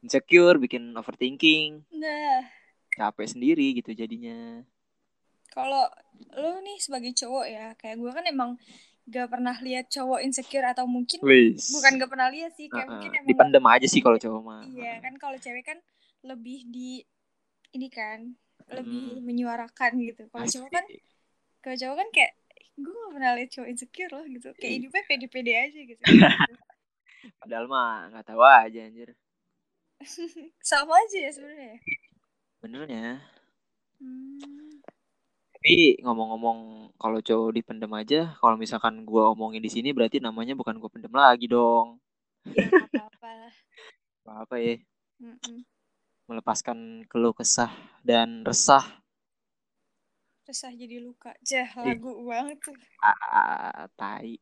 insecure 0.05 0.61
bikin 0.61 0.93
overthinking. 0.93 1.81
Nah 1.93 2.45
capek 2.95 3.27
sendiri 3.27 3.75
gitu 3.75 3.91
jadinya 3.91 4.63
kalau 5.55 5.83
lu 6.35 6.51
nih 6.67 6.77
sebagai 6.83 7.11
cowok 7.15 7.45
ya 7.47 7.65
kayak 7.79 7.95
gue 7.97 8.11
kan 8.11 8.25
emang 8.27 8.51
gak 9.07 9.27
pernah 9.31 9.55
lihat 9.61 9.87
cowok 9.87 10.19
insecure 10.25 10.65
atau 10.65 10.85
mungkin 10.89 11.21
Wis. 11.23 11.71
bukan 11.71 11.91
gak 12.01 12.11
pernah 12.11 12.27
lihat 12.33 12.51
sih 12.57 12.67
kayak 12.67 12.89
Heeh, 12.89 12.91
mungkin 12.91 13.11
emang 13.15 13.27
dipendem 13.29 13.65
aja 13.65 13.87
sih 13.87 14.01
kalau 14.03 14.17
cowok 14.19 14.41
mah. 14.43 14.61
Iya 14.75 14.93
kan 14.99 15.13
kalau 15.21 15.37
cewek 15.39 15.63
kan 15.63 15.77
lebih 16.25 16.65
di 16.67 17.05
ini 17.71 17.87
kan 17.87 18.33
lebih 18.73 19.15
Hmm. 19.15 19.23
menyuarakan 19.23 19.91
gitu. 20.01 20.23
Kalau 20.27 20.45
cowok 20.49 20.69
kan 20.73 20.85
kalau 21.63 21.77
cowok 21.77 21.95
kan 22.01 22.09
kayak 22.11 22.31
gue 22.75 22.91
gak 22.91 23.13
pernah 23.15 23.31
lihat 23.37 23.49
cowok 23.55 23.67
insecure 23.71 24.11
loh 24.11 24.25
gitu. 24.25 24.49
Kayak 24.57 24.73
hidupnya 24.81 25.03
pede-pede 25.07 25.53
aja 25.53 25.79
gitu. 25.85 26.01
Padahal 27.41 27.65
mah 27.69 28.09
nggak 28.11 28.25
tahu 28.25 28.41
aja 28.41 28.79
anjir. 28.83 29.09
Sama 30.65 30.93
aja 30.97 31.17
ya 31.29 31.31
sebenarnya 31.31 31.79
benernya. 32.65 33.21
Hmm. 34.01 34.74
Tapi 35.65 35.97
ngomong-ngomong 36.05 36.93
kalau 36.93 37.25
cowok 37.25 37.57
dipendem 37.57 37.89
aja 37.97 38.37
kalau 38.37 38.53
misalkan 38.53 39.01
gua 39.01 39.33
omongin 39.33 39.65
di 39.65 39.73
sini 39.73 39.97
berarti 39.97 40.21
namanya 40.21 40.53
bukan 40.53 40.77
gua 40.77 40.93
pendem 40.93 41.09
lagi 41.09 41.49
dong. 41.49 41.97
Ya 42.53 42.69
nggak 42.69 42.85
apa-apa 42.93 43.29
lah. 43.33 43.53
Apa 44.21 44.31
apa 44.45 44.55
ya. 44.61 44.77
Mm-mm. 45.25 45.65
melepaskan 46.29 47.09
keluh 47.09 47.33
kesah 47.33 47.73
dan 48.05 48.45
resah. 48.45 48.85
Resah 50.45 50.69
jadi 50.69 51.01
luka. 51.01 51.33
Jah 51.41 51.73
lagu 51.81 52.13
banget 52.29 52.61
tuh. 52.61 52.77
Ah 53.01 53.89
tai. 53.97 54.37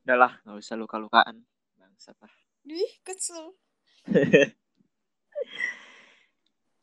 Udahlah 0.00 0.32
nggak 0.48 0.64
usah 0.64 0.80
luka-lukaan. 0.80 1.44
Bangsat 1.76 2.16
lah. 2.24 2.32
Ih, 2.64 2.92
kesel 3.04 3.52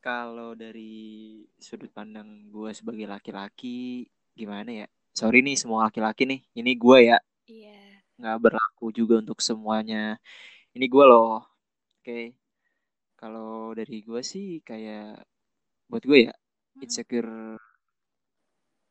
kalau 0.02 0.58
dari 0.58 1.46
sudut 1.62 1.94
pandang 1.94 2.50
gue 2.50 2.74
sebagai 2.74 3.06
laki-laki 3.06 4.10
gimana 4.34 4.86
ya? 4.86 4.88
Sorry 5.14 5.46
nih 5.46 5.56
semua 5.56 5.88
laki-laki 5.88 6.26
nih. 6.26 6.42
Ini 6.58 6.72
gue 6.76 6.98
ya. 7.14 7.18
Iya. 7.48 8.02
Nggak 8.18 8.38
berlaku 8.42 8.86
juga 8.92 9.22
untuk 9.22 9.40
semuanya. 9.40 10.18
Ini 10.74 10.86
gue 10.90 11.06
loh. 11.06 11.46
Oke. 12.02 12.34
Kalau 13.16 13.78
dari 13.78 14.02
gue 14.02 14.22
sih 14.26 14.66
kayak 14.66 15.22
buat 15.92 16.08
gue 16.08 16.32
ya 16.32 16.34
Mm-mm. 16.34 16.88
insecure 16.88 17.60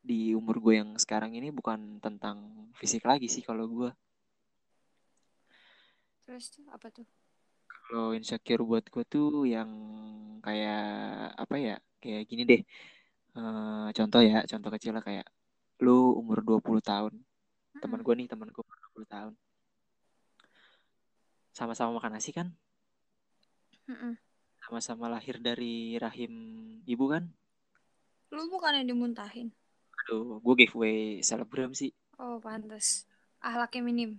di 0.05 0.37
umur 0.37 0.61
gue 0.61 0.73
yang 0.77 0.93
sekarang 1.01 1.33
ini 1.33 1.49
bukan 1.49 1.97
tentang 1.97 2.69
fisik 2.77 3.01
lagi 3.09 3.25
sih 3.25 3.41
kalau 3.41 3.65
gue 3.65 3.89
terus 6.21 6.53
tuh 6.53 6.65
apa 6.69 6.93
tuh 6.93 7.09
kalau 7.91 8.15
insecure 8.17 8.63
buat 8.69 8.85
gue 8.93 9.03
tuh 9.13 9.43
yang 9.55 9.69
kayak 10.45 10.79
apa 11.43 11.55
ya 11.67 11.75
kayak 12.01 12.21
gini 12.29 12.43
deh. 12.51 12.61
Eh, 13.37 13.87
contoh 13.97 14.21
ya 14.29 14.35
contoh 14.51 14.69
kecil 14.75 14.93
lah 14.97 15.03
kayak 15.09 15.27
lu 15.85 15.91
umur 16.21 16.39
20 16.47 16.81
tahun 16.89 17.13
teman 17.81 17.99
Mm-mm. 17.99 18.05
gue 18.05 18.13
nih 18.19 18.27
teman 18.31 18.49
gue 18.55 18.61
umur 18.67 18.77
20 18.83 19.07
tahun. 19.15 19.33
Sama-sama 21.57 21.91
makan 21.97 22.13
nasi 22.19 22.31
kan? 22.37 22.47
Sama-sama 24.63 25.05
lahir 25.13 25.35
dari 25.47 25.73
rahim 26.03 26.33
ibu 26.93 27.05
kan? 27.13 27.23
Lu 28.35 28.43
bukan 28.51 28.73
yang 28.77 28.87
dimuntahin? 28.89 29.47
Aduh 29.99 30.27
gue 30.43 30.53
giveaway 30.61 30.97
selebgram 31.27 31.71
sih. 31.79 31.91
Oh 32.23 32.35
pantas 32.45 32.87
ahlaknya 33.49 33.81
minim. 33.87 34.11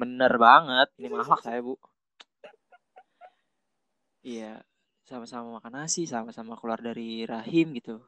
Bener 0.00 0.32
banget 0.44 0.88
ini 0.98 1.08
mahal 1.14 1.38
saya 1.44 1.58
bu 1.66 1.72
iya 4.26 4.58
sama-sama 5.06 5.62
makan 5.62 5.86
nasi 5.86 6.02
sama-sama 6.02 6.58
keluar 6.58 6.82
dari 6.82 7.22
rahim 7.22 7.78
gitu. 7.78 8.02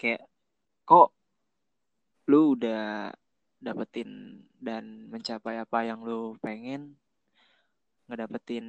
Kayak 0.00 0.24
kok 0.88 1.12
lu 2.32 2.56
udah 2.56 3.12
dapetin 3.60 4.40
dan 4.56 5.12
mencapai 5.12 5.60
apa 5.60 5.84
yang 5.84 6.00
lu 6.00 6.32
pengen 6.40 6.96
ngedapetin 8.08 8.66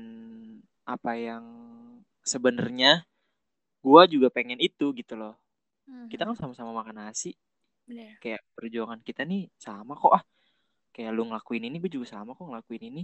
apa 0.83 1.15
yang 1.15 1.45
sebenarnya 2.27 3.07
gua 3.79 4.03
juga 4.03 4.27
pengen 4.27 4.59
itu 4.59 4.91
gitu 4.91 5.15
loh. 5.15 5.39
Kita 6.11 6.27
kan 6.27 6.35
sama-sama 6.35 6.75
makan 6.75 7.07
nasi. 7.07 7.31
Bener. 7.87 8.19
Kayak 8.19 8.43
perjuangan 8.55 8.99
kita 8.99 9.23
nih 9.23 9.47
sama 9.59 9.95
kok 9.95 10.11
ah. 10.11 10.23
Kayak 10.91 11.15
lu 11.15 11.23
ngelakuin 11.31 11.71
ini 11.71 11.79
gue 11.79 11.91
juga 11.91 12.07
sama 12.11 12.35
kok 12.35 12.47
ngelakuin 12.47 12.83
ini. 12.91 13.03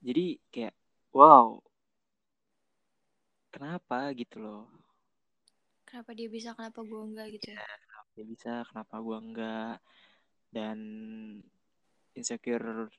Jadi 0.00 0.40
kayak 0.48 0.72
wow. 1.12 1.62
Kenapa 3.50 4.14
gitu 4.14 4.36
loh? 4.38 4.62
Kenapa 5.86 6.10
dia 6.14 6.28
bisa 6.30 6.54
kenapa 6.54 6.80
gua 6.86 7.02
enggak 7.02 7.26
gitu? 7.34 7.50
Ya 7.50 7.66
dia 8.14 8.24
bisa 8.26 8.52
kenapa 8.70 8.94
gua 9.02 9.18
enggak? 9.18 9.74
Dan 10.54 10.78
insecure 12.14 12.90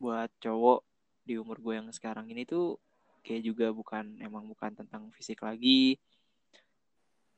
buat 0.00 0.30
cowok 0.40 0.80
di 1.28 1.36
umur 1.36 1.60
gue 1.60 1.74
yang 1.76 1.88
sekarang 1.92 2.26
ini 2.32 2.48
tuh 2.48 2.80
kayak 3.20 3.42
juga 3.44 3.66
bukan 3.70 4.16
emang 4.24 4.48
bukan 4.48 4.72
tentang 4.72 5.12
fisik 5.12 5.44
lagi. 5.44 6.00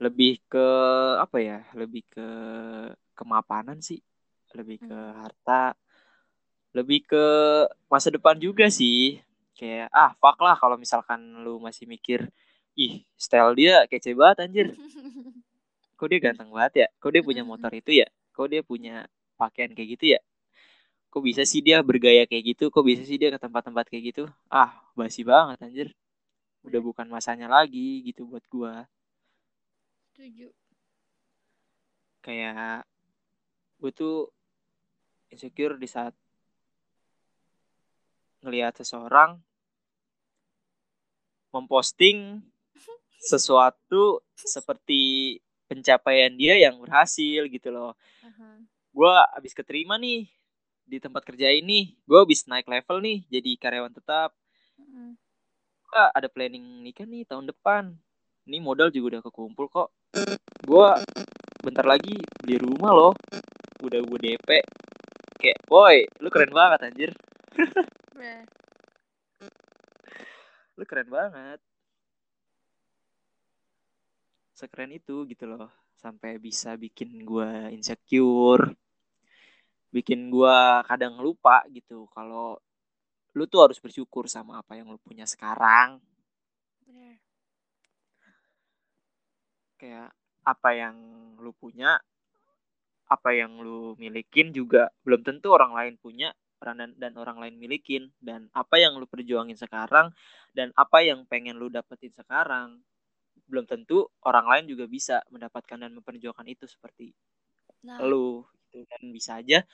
Lebih 0.02 0.42
ke 0.50 0.66
apa 1.18 1.38
ya 1.42 1.58
lebih 1.78 2.02
ke 2.10 2.26
kemapanan 3.18 3.78
sih. 3.82 4.00
Lebih 4.54 4.78
ke 4.84 4.94
Hmm. 4.94 5.18
harta. 5.22 5.74
Lebih 6.72 7.04
ke 7.04 7.24
masa 7.92 8.08
depan 8.08 8.38
juga 8.40 8.70
sih 8.72 9.20
kayak 9.58 9.88
ah 9.92 10.12
fuck 10.20 10.38
lah 10.40 10.56
kalau 10.56 10.76
misalkan 10.80 11.20
lu 11.44 11.60
masih 11.60 11.84
mikir 11.84 12.28
ih 12.78 13.04
style 13.20 13.52
dia 13.58 13.84
kece 13.90 14.16
banget 14.16 14.48
anjir 14.48 14.66
kok 16.02 16.10
dia 16.10 16.18
ganteng 16.18 16.50
banget 16.50 16.72
ya? 16.82 16.88
Kok 16.98 17.10
dia 17.14 17.22
punya 17.22 17.42
motor 17.46 17.70
itu 17.70 18.02
ya? 18.02 18.10
Kok 18.34 18.46
dia 18.50 18.66
punya 18.66 19.06
pakaian 19.38 19.70
kayak 19.70 19.88
gitu 19.94 20.18
ya? 20.18 20.20
Kok 21.14 21.22
bisa 21.22 21.46
sih 21.46 21.62
dia 21.62 21.78
bergaya 21.78 22.26
kayak 22.26 22.42
gitu? 22.58 22.74
Kok 22.74 22.82
bisa 22.82 23.06
sih 23.06 23.22
dia 23.22 23.30
ke 23.30 23.38
tempat-tempat 23.38 23.86
kayak 23.86 24.04
gitu? 24.10 24.24
Ah 24.50 24.74
basi 24.98 25.22
banget 25.22 25.62
anjir. 25.62 25.88
Udah 26.66 26.82
bukan 26.82 27.06
masanya 27.06 27.46
lagi 27.46 28.02
gitu 28.02 28.26
buat 28.26 28.42
gua. 28.50 28.90
Setuju. 30.10 30.50
Kayak 32.18 32.82
gue 33.78 33.90
tuh 33.94 34.30
insecure 35.30 35.78
di 35.78 35.86
saat 35.86 36.14
ngelihat 38.42 38.76
seseorang 38.76 39.38
memposting 41.54 42.42
sesuatu 43.30 44.20
seperti 44.34 45.38
pencapaian 45.70 46.32
dia 46.36 46.58
yang 46.58 46.76
berhasil 46.82 47.48
gitu 47.48 47.72
loh. 47.72 47.96
Aha. 48.26 48.60
Gue 48.92 49.14
abis 49.40 49.56
keterima 49.56 49.96
nih 49.96 50.28
di 50.84 51.00
tempat 51.00 51.24
kerja 51.24 51.48
ini, 51.48 51.96
gue 52.04 52.18
abis 52.20 52.44
naik 52.44 52.68
level 52.68 53.00
nih 53.00 53.24
jadi 53.32 53.50
karyawan 53.56 53.94
tetap. 53.96 54.36
Mm. 54.76 55.16
Gue 55.88 56.02
ada 56.12 56.28
planning 56.28 56.84
nikah 56.84 57.08
nih 57.08 57.24
tahun 57.24 57.48
depan. 57.48 57.96
Ini 58.44 58.58
modal 58.58 58.92
juga 58.92 59.16
udah 59.16 59.22
kekumpul 59.24 59.70
kok. 59.70 59.88
Gue 60.66 60.88
bentar 61.62 61.86
lagi 61.86 62.20
beli 62.42 62.58
rumah 62.60 62.92
loh. 62.92 63.14
Udah 63.80 64.02
gue 64.02 64.18
DP. 64.18 64.48
Kayak, 65.38 65.58
woi, 65.70 66.06
lu 66.22 66.28
keren 66.30 66.52
banget 66.52 66.90
anjir. 66.90 67.10
Lu 70.76 70.84
keren 70.88 71.08
banget. 71.12 71.60
Sekeren 74.56 74.92
itu 74.94 75.26
gitu 75.28 75.44
loh. 75.46 75.68
Sampai 75.98 76.40
bisa 76.42 76.74
bikin 76.74 77.22
gue 77.22 77.70
insecure. 77.70 78.74
Bikin 79.92 80.32
gue 80.32 80.58
kadang 80.88 81.20
lupa 81.20 81.62
gitu. 81.70 82.08
Kalau 82.10 82.56
lu 83.32 83.44
tuh 83.48 83.68
harus 83.68 83.80
bersyukur 83.80 84.28
sama 84.28 84.60
apa 84.60 84.76
yang 84.76 84.88
lu 84.92 84.98
punya 85.00 85.24
sekarang. 85.28 86.00
Bener. 86.84 87.16
Kayak 89.80 90.10
apa 90.42 90.70
yang 90.74 90.96
lu 91.38 91.54
punya, 91.54 92.02
apa 93.06 93.30
yang 93.36 93.62
lu 93.62 93.94
milikin 94.00 94.50
juga 94.50 94.90
belum 95.06 95.22
tentu 95.22 95.52
orang 95.52 95.76
lain 95.76 95.94
punya 96.00 96.34
orang 96.62 96.76
dan, 96.78 96.90
dan 96.94 97.12
orang 97.18 97.42
lain 97.42 97.58
milikin. 97.58 98.08
Dan 98.22 98.46
apa 98.54 98.78
yang 98.78 98.94
lu 98.96 99.10
perjuangin 99.10 99.58
sekarang 99.58 100.14
dan 100.54 100.70
apa 100.78 101.02
yang 101.02 101.26
pengen 101.26 101.58
lu 101.58 101.66
dapetin 101.68 102.14
sekarang 102.14 102.78
belum 103.50 103.66
tentu 103.66 104.06
orang 104.24 104.46
lain 104.48 104.64
juga 104.70 104.86
bisa 104.86 105.20
mendapatkan 105.28 105.76
dan 105.76 105.92
memperjuangkan 105.92 106.46
itu 106.48 106.64
seperti 106.64 107.12
Nah, 107.82 107.98
lu 108.06 108.46
gitu. 108.70 108.86
Dan 108.86 109.10
bisa 109.10 109.42
aja 109.42 109.66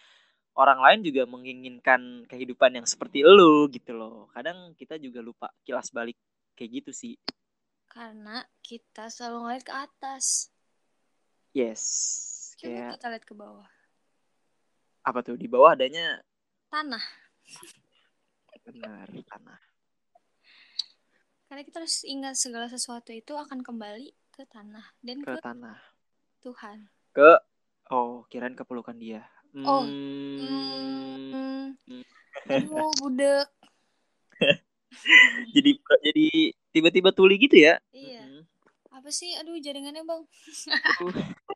orang 0.58 0.80
lain 0.82 1.00
juga 1.06 1.22
menginginkan 1.28 2.26
kehidupan 2.26 2.80
yang 2.80 2.86
seperti 2.88 3.22
lu 3.22 3.68
gitu 3.70 3.94
loh. 3.94 4.26
Kadang 4.34 4.74
kita 4.74 4.98
juga 4.98 5.22
lupa 5.22 5.46
kilas 5.62 5.92
balik 5.94 6.18
kayak 6.58 6.82
gitu 6.82 6.90
sih. 6.90 7.14
Karena 7.86 8.42
kita 8.64 9.12
selalu 9.12 9.46
ngeliat 9.46 9.64
ke 9.64 9.74
atas. 9.74 10.50
yes 11.54 11.82
Coba 12.58 12.74
kayak 12.74 12.90
kita 12.98 13.06
lihat 13.14 13.24
ke 13.24 13.34
bawah. 13.38 13.70
apa 15.06 15.24
tuh? 15.24 15.38
Di 15.38 15.48
bawah 15.48 15.72
adanya 15.72 16.20
Tanah. 16.68 17.00
benar 18.68 19.08
tanah 19.32 19.60
Karena 21.48 21.62
kita 21.64 21.80
harus 21.80 22.04
ingat 22.04 22.36
segala 22.36 22.68
sesuatu 22.68 23.08
itu 23.16 23.32
akan 23.32 23.64
kembali 23.64 24.12
ke 24.28 24.44
tanah 24.44 24.84
dan 25.00 25.24
ke 25.24 25.32
ke 25.32 25.40
tanah 25.40 25.80
Tuhan. 26.44 26.92
ke 27.16 27.40
oh 27.88 28.28
kirain 28.28 28.52
kepelukan 28.52 28.92
dia 29.00 29.24
Oh, 29.64 29.88
Hmm, 29.88 31.32
Hmm. 31.88 32.04
Aduh, 32.52 32.92
budek. 33.00 33.48
jadi 35.56 35.70
jadi 36.04 36.26
tiba-tiba 36.70 37.10
tuli 37.16 37.40
gitu 37.40 37.56
ya 37.56 37.80
Iya. 37.96 38.44
Apa 38.92 39.08
sih? 39.08 39.32
Aduh, 39.40 39.56
jaringannya, 39.56 40.04
Bang. 40.04 40.28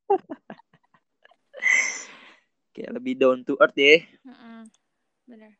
Kayak 2.72 2.92
lebih 2.96 3.14
down 3.20 3.44
to 3.44 3.60
earth 3.60 3.76
ya 3.76 4.00
Mm-mm. 4.24 4.64
Bener. 5.32 5.56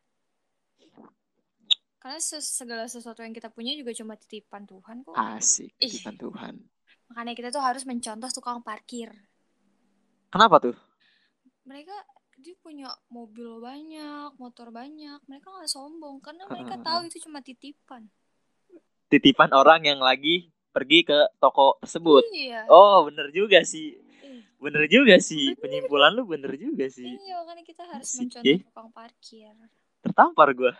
Karena 1.97 2.19
segala 2.21 2.85
sesuatu 2.85 3.23
yang 3.25 3.33
kita 3.33 3.47
punya 3.49 3.73
juga 3.73 3.95
cuma 3.95 4.13
titipan 4.19 4.67
Tuhan 4.69 5.01
kok. 5.01 5.15
asik 5.15 5.71
Ih. 5.81 5.89
titipan 5.89 6.13
Tuhan 6.19 6.55
Makanya 7.09 7.33
kita 7.33 7.49
tuh 7.49 7.63
harus 7.63 7.83
mencontoh 7.89 8.29
tukang 8.29 8.61
parkir. 8.61 9.09
kenapa 10.29 10.61
tuh 10.61 10.75
Mereka 11.63 11.95
dia 12.37 12.53
punya 12.59 12.91
mobil 13.07 13.61
banyak, 13.61 14.35
motor 14.35 14.67
banyak. 14.69 15.21
Mereka 15.25 15.47
nggak 15.47 15.69
sombong 15.71 16.19
karena 16.19 16.43
mereka 16.45 16.75
tahu 16.81 17.07
itu 17.07 17.23
cuma 17.23 17.39
titipan. 17.39 18.09
titipan 19.07 19.49
orang 19.53 19.85
yang 19.85 20.01
lagi 20.01 20.49
pergi 20.73 21.05
ke 21.05 21.17
toko 21.37 21.77
tersebut 21.85 22.25
Iya. 22.33 22.65
oh 22.65 23.05
bener 23.05 23.29
juga 23.29 23.61
sih 23.61 23.93
Ih, 23.93 24.02
bener 24.63 24.83
juga 24.87 25.15
sih 25.19 25.53
Bener. 25.53 25.59
penyimpulan 25.59 26.11
lu 26.15 26.23
bener 26.25 26.55
juga 26.55 26.87
sih 26.87 27.19
Iya, 27.19 27.41
makanya 27.41 27.63
kita 27.63 27.83
harus 27.83 28.07
Asik, 28.07 28.31
mencontoh 28.31 28.49
eh. 28.49 28.59
tukang 28.63 28.89
parkir. 28.89 29.53
tertampar 30.01 30.47
gue 30.51 30.71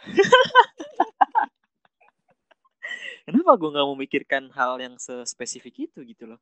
kenapa 3.25 3.51
gue 3.55 3.69
nggak 3.71 3.87
memikirkan 3.95 4.43
hal 4.51 4.75
yang 4.79 4.95
spesifik 5.23 5.87
itu 5.87 6.03
gitu 6.03 6.27
loh 6.27 6.39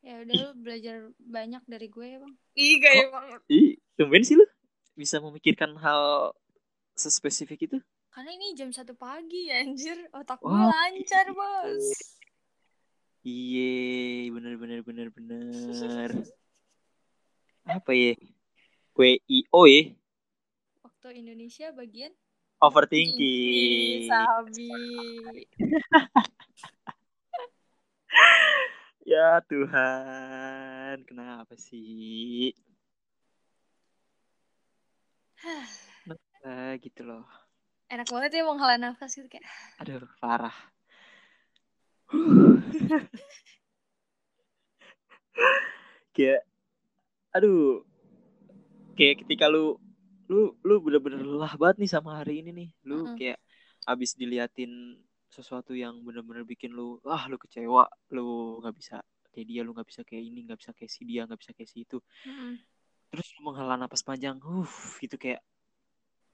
Ya 0.00 0.16
udah 0.16 0.32
lu 0.32 0.48
belajar 0.56 1.12
banyak 1.20 1.60
dari 1.68 1.86
gue 1.86 2.06
ya, 2.08 2.18
Bang. 2.24 2.32
Ih, 2.56 2.80
gaya 2.80 3.12
banget. 3.12 3.40
ih 3.52 3.76
tumben 4.00 4.24
sih 4.24 4.32
lu 4.32 4.48
bisa 4.96 5.20
memikirkan 5.20 5.76
hal 5.76 6.32
sespesifik 6.96 7.68
itu 7.68 7.76
Karena 8.08 8.32
ini 8.32 8.56
jam 8.56 8.72
satu 8.72 8.96
pagi, 8.96 9.52
anjir. 9.52 10.08
Otak 10.10 10.40
gue 10.40 10.50
lancar, 10.50 11.30
Bos. 11.30 12.16
Iye, 13.20 14.32
bener 14.32 14.56
bener 14.56 14.80
bener 14.80 15.08
bener. 15.12 16.08
Apa 17.68 17.92
ya? 17.92 18.16
WIO 18.96 19.60
ya? 19.68 19.92
Waktu 20.80 21.20
Indonesia 21.20 21.68
bagian 21.76 22.16
Overthinking. 22.60 23.20
Ih, 23.20 24.08
sabi. 24.08 24.72
Ya 29.10 29.40
Tuhan, 29.48 31.02
kenapa 31.08 31.56
sih? 31.60 32.52
Nah, 36.40 36.72
gitu 36.80 37.04
loh. 37.04 37.28
Enak 37.92 38.08
banget 38.08 38.40
ya 38.40 38.48
menghela 38.48 38.80
nafas 38.80 39.12
gitu 39.12 39.28
kayak. 39.28 39.44
Aduh, 39.76 40.08
parah. 40.24 40.56
kayak, 46.14 46.42
aduh, 47.30 47.86
kayak 48.98 49.22
ketika 49.24 49.46
lu, 49.46 49.78
lu, 50.26 50.58
lu 50.66 50.74
bener-bener 50.82 51.22
lelah 51.22 51.54
banget 51.54 51.86
nih 51.86 51.90
sama 51.90 52.18
hari 52.18 52.42
ini 52.42 52.50
nih. 52.50 52.70
Lu 52.86 53.06
Mm-mm. 53.06 53.18
kayak 53.18 53.38
abis 53.86 54.18
diliatin 54.18 54.98
sesuatu 55.30 55.78
yang 55.78 56.02
bener-bener 56.02 56.42
bikin 56.42 56.74
lu, 56.74 56.98
ah, 57.06 57.30
lu 57.30 57.38
kecewa, 57.38 57.86
lu 58.10 58.58
nggak 58.60 58.74
bisa 58.74 58.98
kayak 59.30 59.46
dia, 59.46 59.62
lu 59.62 59.70
nggak 59.70 59.88
bisa 59.88 60.02
kayak 60.02 60.24
ini, 60.26 60.42
nggak 60.44 60.58
bisa 60.58 60.72
kayak 60.74 60.90
si 60.90 61.06
dia, 61.06 61.22
nggak 61.24 61.38
bisa 61.38 61.52
kayak 61.54 61.70
si 61.70 61.86
itu. 61.86 61.98
Mm-mm. 62.26 62.58
Terus 63.10 63.26
lu 63.38 63.40
menghela 63.46 63.78
napas 63.78 64.02
panjang, 64.02 64.42
uh, 64.42 64.66
gitu 64.98 65.14
kayak, 65.14 65.38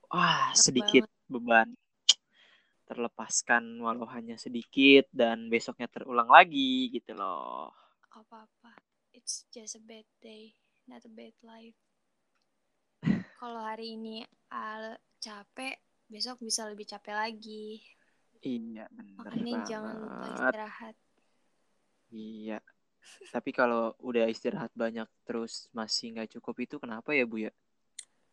wah, 0.09 0.57
sedikit 0.57 1.05
beban 1.29 1.77
terlepaskan 2.87 3.83
walau 3.83 4.07
hanya 4.07 4.39
sedikit 4.39 5.11
dan 5.11 5.51
besoknya 5.51 5.91
terulang 5.91 6.31
lagi 6.31 6.89
gitu 6.95 7.13
loh. 7.19 7.75
Apa-apa. 8.15 8.73
It's 9.13 9.45
just 9.51 9.77
a 9.77 9.83
bad 9.83 10.07
day, 10.23 10.55
not 10.87 11.03
a 11.03 11.11
bad 11.11 11.35
life. 11.43 11.77
Kalau 13.43 13.61
hari 13.61 13.99
ini 13.99 14.23
Al 14.55 14.97
capek, 15.19 15.75
besok 16.07 16.39
bisa 16.41 16.65
lebih 16.71 16.87
capek 16.87 17.15
lagi. 17.19 17.83
Iya, 18.47 18.87
bener 18.95 19.27
Makanya 19.27 19.55
jangan 19.67 19.95
lupa 19.99 20.17
banget. 20.23 20.39
istirahat. 20.39 20.97
Iya. 22.15 22.59
Tapi 23.31 23.51
kalau 23.55 23.95
udah 24.03 24.27
istirahat 24.31 24.71
banyak 24.75 25.07
terus 25.27 25.71
masih 25.75 26.15
nggak 26.15 26.39
cukup 26.39 26.55
itu 26.63 26.77
kenapa 26.79 27.15
ya 27.15 27.27
Bu 27.27 27.43
ya? 27.43 27.53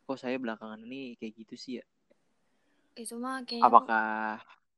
Kok 0.06 0.18
saya 0.20 0.38
belakangan 0.38 0.82
ini 0.86 1.18
kayak 1.18 1.34
gitu 1.46 1.56
sih 1.58 1.74
ya? 1.82 1.86
Itu 2.94 3.18
mah 3.18 3.42
kayaknya 3.46 3.66
Apakah 3.68 4.06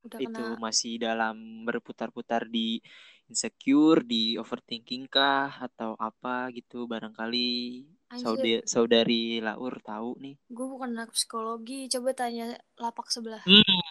udah 0.06 0.20
itu 0.22 0.30
kena 0.30 0.62
masih 0.62 1.02
dalam 1.02 1.66
berputar-putar 1.66 2.46
di 2.46 2.78
insecure, 3.26 4.06
di 4.06 4.38
overthinking 4.38 5.10
kah 5.10 5.50
atau 5.50 5.98
apa 5.98 6.54
gitu 6.54 6.86
barangkali 6.86 7.82
saudari, 8.22 8.62
saudari 8.70 9.42
Laur 9.42 9.82
tahu 9.82 10.14
nih. 10.22 10.38
gue 10.46 10.66
bukan 10.70 10.94
anak 10.94 11.12
psikologi. 11.18 11.90
Coba 11.90 12.14
tanya 12.14 12.54
lapak 12.78 13.10
sebelah. 13.10 13.42
Hmm. 13.44 13.82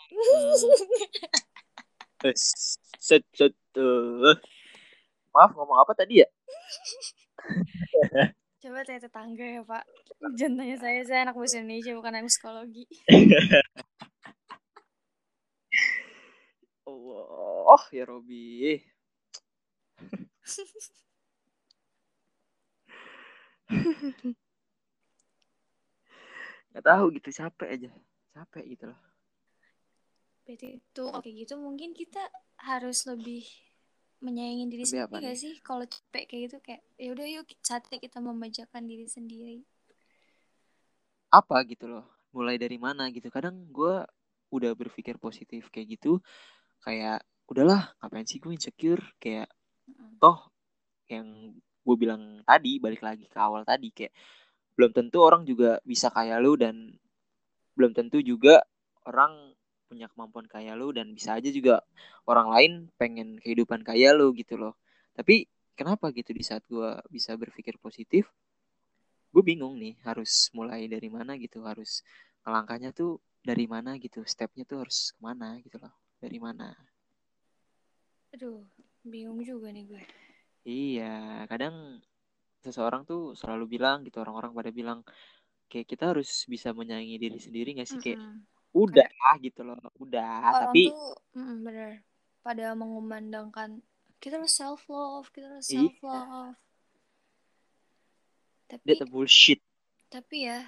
Set, 3.05 3.21
set. 3.37 3.53
Maaf 5.35 5.51
ngomong 5.53 5.77
apa 5.83 5.93
tadi 5.93 6.25
ya? 6.25 6.29
Coba 8.65 8.81
tanya 8.81 9.05
tetangga 9.05 9.45
ya 9.45 9.61
pak. 9.61 9.85
Jangan 10.41 10.57
tanya 10.57 10.77
saya, 10.81 11.01
saya 11.05 11.21
anak 11.29 11.37
bahasa 11.37 11.61
Indonesia 11.61 11.93
bukan 11.93 12.17
anak 12.17 12.33
psikologi. 12.33 12.89
Allah 16.87 17.83
ya 17.97 18.05
Robi. 18.05 18.81
Gak 26.75 26.85
tahu 26.85 27.05
gitu 27.15 27.31
capek 27.31 27.69
aja, 27.71 27.91
capek 28.35 28.65
gitu 28.77 28.85
loh. 28.91 29.01
Berarti 30.45 30.77
itu 30.77 31.03
oke 31.09 31.31
gitu 31.33 31.55
mungkin 31.57 31.97
kita 31.97 32.21
harus 32.61 33.09
lebih 33.09 33.49
menyayangi 34.21 34.67
diri 34.69 34.85
Lebih 34.85 34.93
sendiri 35.09 35.25
gak 35.25 35.37
nih? 35.37 35.41
sih 35.41 35.55
kalau 35.65 35.85
capek 35.89 36.25
kayak 36.29 36.43
gitu 36.49 36.57
kayak 36.61 36.83
ya 37.01 37.09
udah 37.17 37.27
yuk 37.29 37.49
saatnya 37.65 37.97
kita 38.01 38.19
memajakan 38.21 38.83
diri 38.85 39.07
sendiri 39.09 39.65
Apa 41.33 41.65
gitu 41.67 41.91
loh? 41.91 42.05
Mulai 42.31 42.57
dari 42.61 42.79
mana 42.79 43.11
gitu? 43.11 43.27
Kadang 43.31 43.67
gue 43.73 44.07
udah 44.55 44.71
berpikir 44.79 45.19
positif 45.19 45.67
kayak 45.73 45.99
gitu, 45.99 46.23
kayak 46.85 47.25
udahlah 47.49 47.97
ngapain 47.99 48.29
sih 48.29 48.39
gue 48.39 48.53
insecure? 48.53 49.03
Kayak 49.17 49.49
toh 50.21 50.53
yang 51.09 51.57
gue 51.57 51.97
bilang 51.97 52.45
tadi 52.45 52.81
balik 52.81 53.01
lagi 53.05 53.29
ke 53.29 53.39
awal 53.41 53.65
tadi 53.65 53.93
kayak 53.93 54.13
belum 54.77 54.91
tentu 54.93 55.21
orang 55.21 55.45
juga 55.49 55.81
bisa 55.85 56.09
kayak 56.13 56.41
lu 56.45 56.57
dan 56.57 56.93
belum 57.77 57.93
tentu 57.97 58.21
juga 58.25 58.65
orang 59.05 59.53
punya 59.89 60.09
kemampuan 60.11 60.49
kayak 60.49 60.75
lu 60.75 60.91
dan 60.91 61.13
bisa 61.13 61.37
aja 61.37 61.53
juga 61.53 61.85
orang 62.27 62.49
lain 62.51 62.73
pengen 62.97 63.39
kehidupan 63.39 63.85
kayak 63.85 64.17
lu 64.17 64.33
gitu 64.35 64.57
loh. 64.59 64.75
Tapi 65.15 65.47
kenapa 65.79 66.11
gitu 66.11 66.35
di 66.35 66.43
saat 66.43 66.67
gue 66.67 66.99
bisa 67.13 67.37
berpikir 67.39 67.79
positif, 67.79 68.27
gue 69.31 69.43
bingung 69.43 69.79
nih 69.79 69.99
harus 70.07 70.51
mulai 70.55 70.87
dari 70.91 71.11
mana 71.11 71.39
gitu, 71.39 71.63
harus 71.63 72.03
langkahnya 72.47 72.91
tuh 72.91 73.23
dari 73.45 73.67
mana 73.71 73.99
gitu, 73.99 74.23
stepnya 74.27 74.65
tuh 74.67 74.87
harus 74.87 75.13
ke 75.15 75.21
mana 75.23 75.59
gitu 75.63 75.79
loh, 75.79 75.95
dari 76.25 76.39
mana. 76.47 76.67
aduh 78.35 78.59
bingung 79.11 79.41
juga 79.51 79.69
nih 79.75 79.85
gue 79.91 80.03
Iya, 80.71 81.05
kadang 81.51 81.75
seseorang 82.65 83.03
tuh 83.11 83.21
selalu 83.41 83.65
bilang 83.75 83.97
gitu, 84.07 84.17
orang-orang 84.25 84.53
pada 84.59 84.71
bilang 84.79 84.99
kayak 85.71 85.87
kita 85.93 86.05
harus 86.13 86.29
bisa 86.55 86.69
menyayangi 86.79 87.17
diri 87.25 87.39
sendiri 87.47 87.69
gak 87.81 87.89
sih 87.93 88.01
kayak 88.05 88.21
Mm-mm. 88.21 88.35
udah 88.83 89.09
gitu 89.45 89.61
loh, 89.69 89.77
udah. 90.05 90.57
orang 90.57 90.69
Tapi 90.69 90.83
tuh 90.87 91.01
mm, 91.37 91.55
bener 91.67 91.93
pada 92.45 92.67
mengumandangkan 92.81 93.71
kita 94.23 94.35
harus 94.41 94.55
self 94.57 94.81
love 94.93 95.29
kita 95.35 95.47
harus 95.53 95.69
Iya. 95.69 95.81
self 95.81 95.97
love 96.05 96.57
tapi 98.69 98.95
that's 98.95 99.01
bullshit. 99.11 99.61
tapi 100.13 100.37
ya 100.49 100.59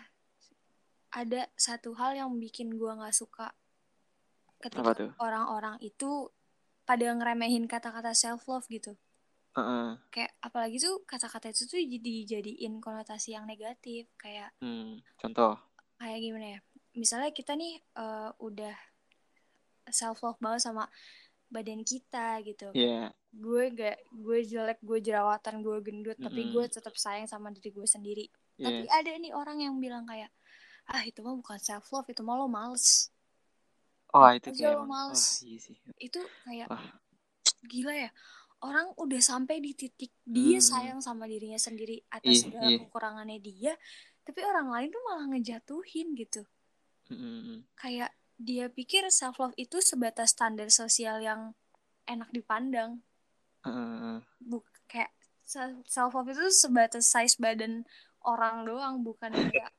ada 1.20 1.42
satu 1.66 1.90
hal 1.98 2.12
yang 2.20 2.30
bikin 2.44 2.68
gua 2.80 2.92
nggak 2.98 3.16
suka 3.20 3.46
ketika 4.68 5.14
orang-orang 5.18 5.76
itu 5.80 6.30
pada 6.82 7.06
ngeremehin 7.10 7.66
kata-kata 7.66 8.12
self 8.12 8.46
love 8.46 8.66
gitu 8.66 8.94
Heeh. 9.52 9.96
kayak 10.10 10.32
apalagi 10.38 10.76
tuh 10.76 11.02
kata-kata 11.02 11.48
itu 11.48 11.64
tuh 11.64 11.80
jadi 11.80 12.14
jadiin 12.38 12.78
konotasi 12.78 13.34
yang 13.34 13.44
negatif 13.44 14.06
kayak 14.14 14.52
Hmm, 14.58 15.00
contoh. 15.16 15.56
kayak 15.96 16.20
gimana 16.20 16.46
ya 16.46 16.60
misalnya 16.92 17.30
kita 17.30 17.52
nih 17.52 17.80
eh, 17.80 18.30
udah 18.38 18.76
self 19.88 20.20
love 20.20 20.38
banget 20.38 20.62
sama 20.62 20.84
badan 21.46 21.82
kita 21.82 22.42
gitu 22.42 22.68
Iya. 22.72 23.14
gue 23.30 23.62
gak 23.70 23.96
gue 24.10 24.38
jelek 24.42 24.78
gue 24.80 24.98
jerawatan 24.98 25.62
gue 25.62 25.76
gendut 25.80 26.18
tapi 26.18 26.42
Mm-mm. 26.42 26.52
gue 26.52 26.64
tetap 26.68 26.94
sayang 26.94 27.24
sama 27.24 27.48
diri 27.50 27.70
gue 27.70 27.86
sendiri 27.86 28.26
tapi 28.56 28.82
Yes. 28.82 28.90
ada 28.90 29.10
nih 29.14 29.32
orang 29.32 29.58
yang 29.60 29.76
bilang 29.76 30.04
kayak 30.04 30.32
ah 30.86 31.02
itu 31.02 31.20
mah 31.20 31.34
bukan 31.34 31.58
self 31.58 31.86
love 31.90 32.06
itu 32.06 32.20
mah 32.20 32.34
lo 32.34 32.46
males 32.46 33.12
Oh, 34.16 34.30
itu 34.32 34.48
kayak 34.56 34.80
males 34.88 35.20
Wah, 35.20 35.44
iya 35.44 35.58
sih. 35.60 35.76
itu 36.00 36.20
kayak 36.48 36.68
Wah. 36.72 36.84
gila 37.68 37.92
ya 37.92 38.10
orang 38.64 38.88
udah 38.96 39.20
sampai 39.20 39.60
di 39.60 39.76
titik 39.76 40.12
dia 40.24 40.56
Hmm. 40.56 40.64
sayang 40.64 41.00
sama 41.04 41.28
dirinya 41.28 41.60
sendiri 41.60 42.00
atas 42.08 42.24
Iya, 42.24 42.42
segala 42.48 42.68
iya. 42.72 42.78
kekurangannya 42.80 43.38
dia 43.44 43.72
tapi 44.24 44.40
orang 44.42 44.72
lain 44.72 44.88
tuh 44.90 45.02
malah 45.06 45.26
ngejatuhin 45.30 46.16
gitu 46.16 46.42
Mm-mm. 47.12 47.62
kayak 47.76 48.10
dia 48.36 48.66
pikir 48.68 49.06
self 49.12 49.36
love 49.38 49.54
itu 49.56 49.78
sebatas 49.80 50.32
standar 50.34 50.68
sosial 50.72 51.20
yang 51.20 51.52
enak 52.08 52.28
dipandang 52.32 53.04
Heeh. 53.64 54.18
bu 54.40 54.58
kayak 54.88 55.12
self 55.86 56.12
love 56.16 56.30
itu 56.32 56.48
sebatas 56.50 57.06
size 57.12 57.36
badan 57.38 57.84
orang 58.24 58.66
doang 58.66 59.04
bukan 59.06 59.30
kayak 59.30 59.70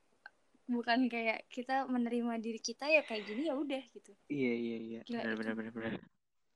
bukan 0.68 1.08
kayak 1.08 1.48
kita 1.48 1.88
menerima 1.88 2.34
diri 2.44 2.60
kita 2.60 2.92
ya 2.92 3.02
kayak 3.08 3.24
gini 3.24 3.48
ya 3.48 3.56
udah 3.56 3.84
gitu 3.96 4.12
Iya, 4.28 4.52
iya, 4.60 4.78
iya. 4.84 5.00
Gila, 5.08 5.24
Benar, 5.24 5.36
benar, 5.40 5.54
benar, 5.56 5.72
benar. 5.72 5.94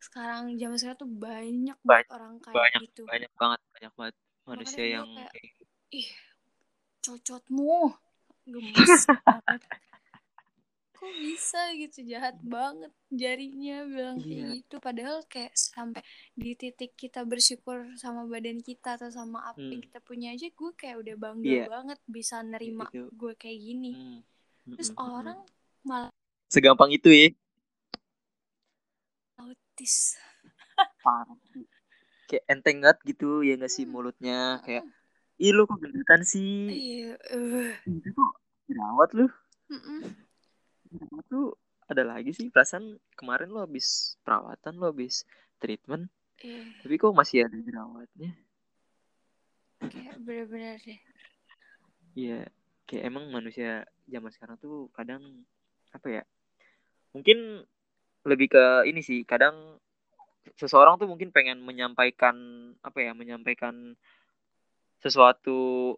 sekarang 0.03 0.43
zaman 0.59 0.77
sekarang 0.81 0.99
tuh 0.99 1.11
banyak 1.11 1.77
banget 1.87 2.07
orang 2.11 2.33
kayak 2.43 2.57
Banyak, 2.59 2.81
gitu 2.83 3.03
banyak 3.07 3.31
banget, 3.39 3.59
banyak 3.71 3.93
banget 3.95 4.15
manusia 4.43 4.83
Makanya 4.83 4.95
yang 4.99 5.07
kayak, 5.07 5.31
kayak 5.31 5.43
gitu. 5.47 5.63
ih 5.91 6.09
cocotmu 7.01 7.75
gemes 8.45 8.93
banget 9.25 9.61
kok 11.01 11.13
bisa 11.17 11.57
gitu 11.81 12.05
jahat 12.05 12.37
banget 12.45 12.93
jarinya 13.09 13.81
bilang 13.89 14.21
kayak 14.21 14.29
Iya. 14.29 14.57
gitu 14.61 14.75
padahal 14.77 15.17
kayak 15.25 15.49
sampai 15.57 16.05
di 16.37 16.53
titik 16.53 16.93
kita 16.93 17.25
bersyukur 17.25 17.89
sama 17.97 18.29
badan 18.29 18.61
kita 18.61 19.01
atau 19.01 19.09
sama 19.09 19.41
apa 19.49 19.57
yang 19.57 19.81
Hmm. 19.81 19.87
kita 19.89 19.99
punya 20.05 20.27
aja 20.31 20.45
gue 20.45 20.71
kayak 20.77 21.01
udah 21.01 21.15
bangga 21.17 21.49
Iya. 21.49 21.65
banget 21.65 21.99
bisa 22.05 22.45
nerima 22.45 22.85
Itu. 22.93 23.09
gue 23.11 23.33
kayak 23.33 23.59
gini 23.59 23.91
Hmm. 23.97 24.19
terus 24.77 24.89
Mm-mm, 24.93 25.01
mm-mm. 25.01 25.15
orang 25.17 25.39
malah 25.81 26.11
Segampang 26.47 26.91
itu 26.93 27.09
ya. 27.09 27.27
autis 29.37 30.21
Parah. 31.01 31.33
Kayak 32.29 32.45
enteng 32.47 32.77
banget 32.79 32.97
gitu 33.09 33.41
ya 33.41 33.57
nggak 33.57 33.73
sih 33.73 33.83
Hmm. 33.83 33.91
mulutnya 33.91 34.61
kayak 34.61 34.85
ih 35.41 35.51
lu 35.51 35.65
kok 35.65 35.81
gendutan 35.81 36.21
sih 36.21 36.69
iya 36.69 37.17
eh. 37.33 37.73
itu 37.89 38.09
kok 38.13 38.31
jerawat 38.69 39.09
lu 39.17 39.25
tuh 41.27 41.55
ada 41.87 42.03
lagi 42.07 42.31
sih 42.31 42.47
perasaan 42.47 42.99
kemarin 43.19 43.51
lo 43.51 43.63
habis 43.63 44.15
perawatan 44.23 44.79
lo 44.79 44.91
habis 44.91 45.27
treatment 45.59 46.07
Iya, 46.41 46.65
tapi 46.81 46.97
kok 46.97 47.13
masih 47.13 47.45
ada 47.45 47.53
jerawatnya? 47.53 48.33
Kayak 49.77 50.17
bener-bener 50.25 50.81
deh 50.81 50.99
Iya 52.17 52.49
kayak 52.89 53.07
emang 53.07 53.31
manusia 53.31 53.87
zaman 54.09 54.31
sekarang 54.35 54.57
tuh 54.59 54.91
kadang 54.91 55.23
apa 55.95 56.07
ya 56.11 56.23
mungkin 57.15 57.63
lebih 58.27 58.51
ke 58.51 58.65
ini 58.83 58.99
sih 58.99 59.23
kadang 59.23 59.79
seseorang 60.59 60.99
tuh 60.99 61.07
mungkin 61.07 61.31
pengen 61.31 61.63
menyampaikan 61.63 62.35
apa 62.83 62.99
ya 62.99 63.15
menyampaikan 63.15 63.95
sesuatu 64.99 65.95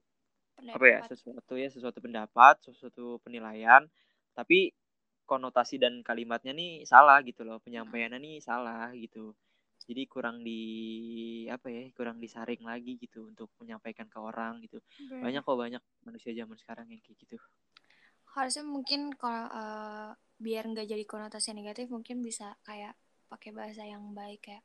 apa 0.70 0.86
ya 0.86 1.00
pendapat. 1.02 1.10
sesuatu 1.18 1.54
ya 1.58 1.68
sesuatu 1.74 1.98
pendapat 1.98 2.56
sesuatu 2.62 3.18
penilaian 3.26 3.90
tapi 4.38 4.70
konotasi 5.34 5.76
dan 5.84 5.94
kalimatnya 6.10 6.54
nih 6.62 6.72
salah 6.94 7.18
gitu 7.30 7.42
loh 7.48 7.58
penyampaiannya 7.66 8.20
nih 8.22 8.36
salah 8.50 8.94
gitu. 9.04 9.34
Jadi 9.84 10.02
kurang 10.14 10.38
di 10.48 10.62
apa 11.56 11.68
ya 11.76 11.84
kurang 11.98 12.18
disaring 12.24 12.62
lagi 12.72 12.96
gitu 13.04 13.20
untuk 13.32 13.50
menyampaikan 13.60 14.08
ke 14.14 14.20
orang 14.30 14.54
gitu. 14.66 14.78
Bener. 15.10 15.20
banyak 15.24 15.42
kok 15.48 15.58
banyak 15.64 15.84
manusia 16.08 16.32
zaman 16.40 16.58
sekarang 16.62 16.88
yang 16.94 17.02
kayak 17.04 17.18
gitu. 17.24 17.38
Harusnya 18.34 18.66
mungkin 18.66 19.02
kalau 19.22 19.46
eh, 19.52 20.10
biar 20.42 20.64
nggak 20.72 20.88
jadi 20.90 21.04
konotasi 21.06 21.54
negatif 21.54 21.86
mungkin 21.94 22.24
bisa 22.26 22.56
kayak 22.68 22.94
pakai 23.30 23.52
bahasa 23.54 23.84
yang 23.86 24.14
baik 24.14 24.40
kayak 24.46 24.64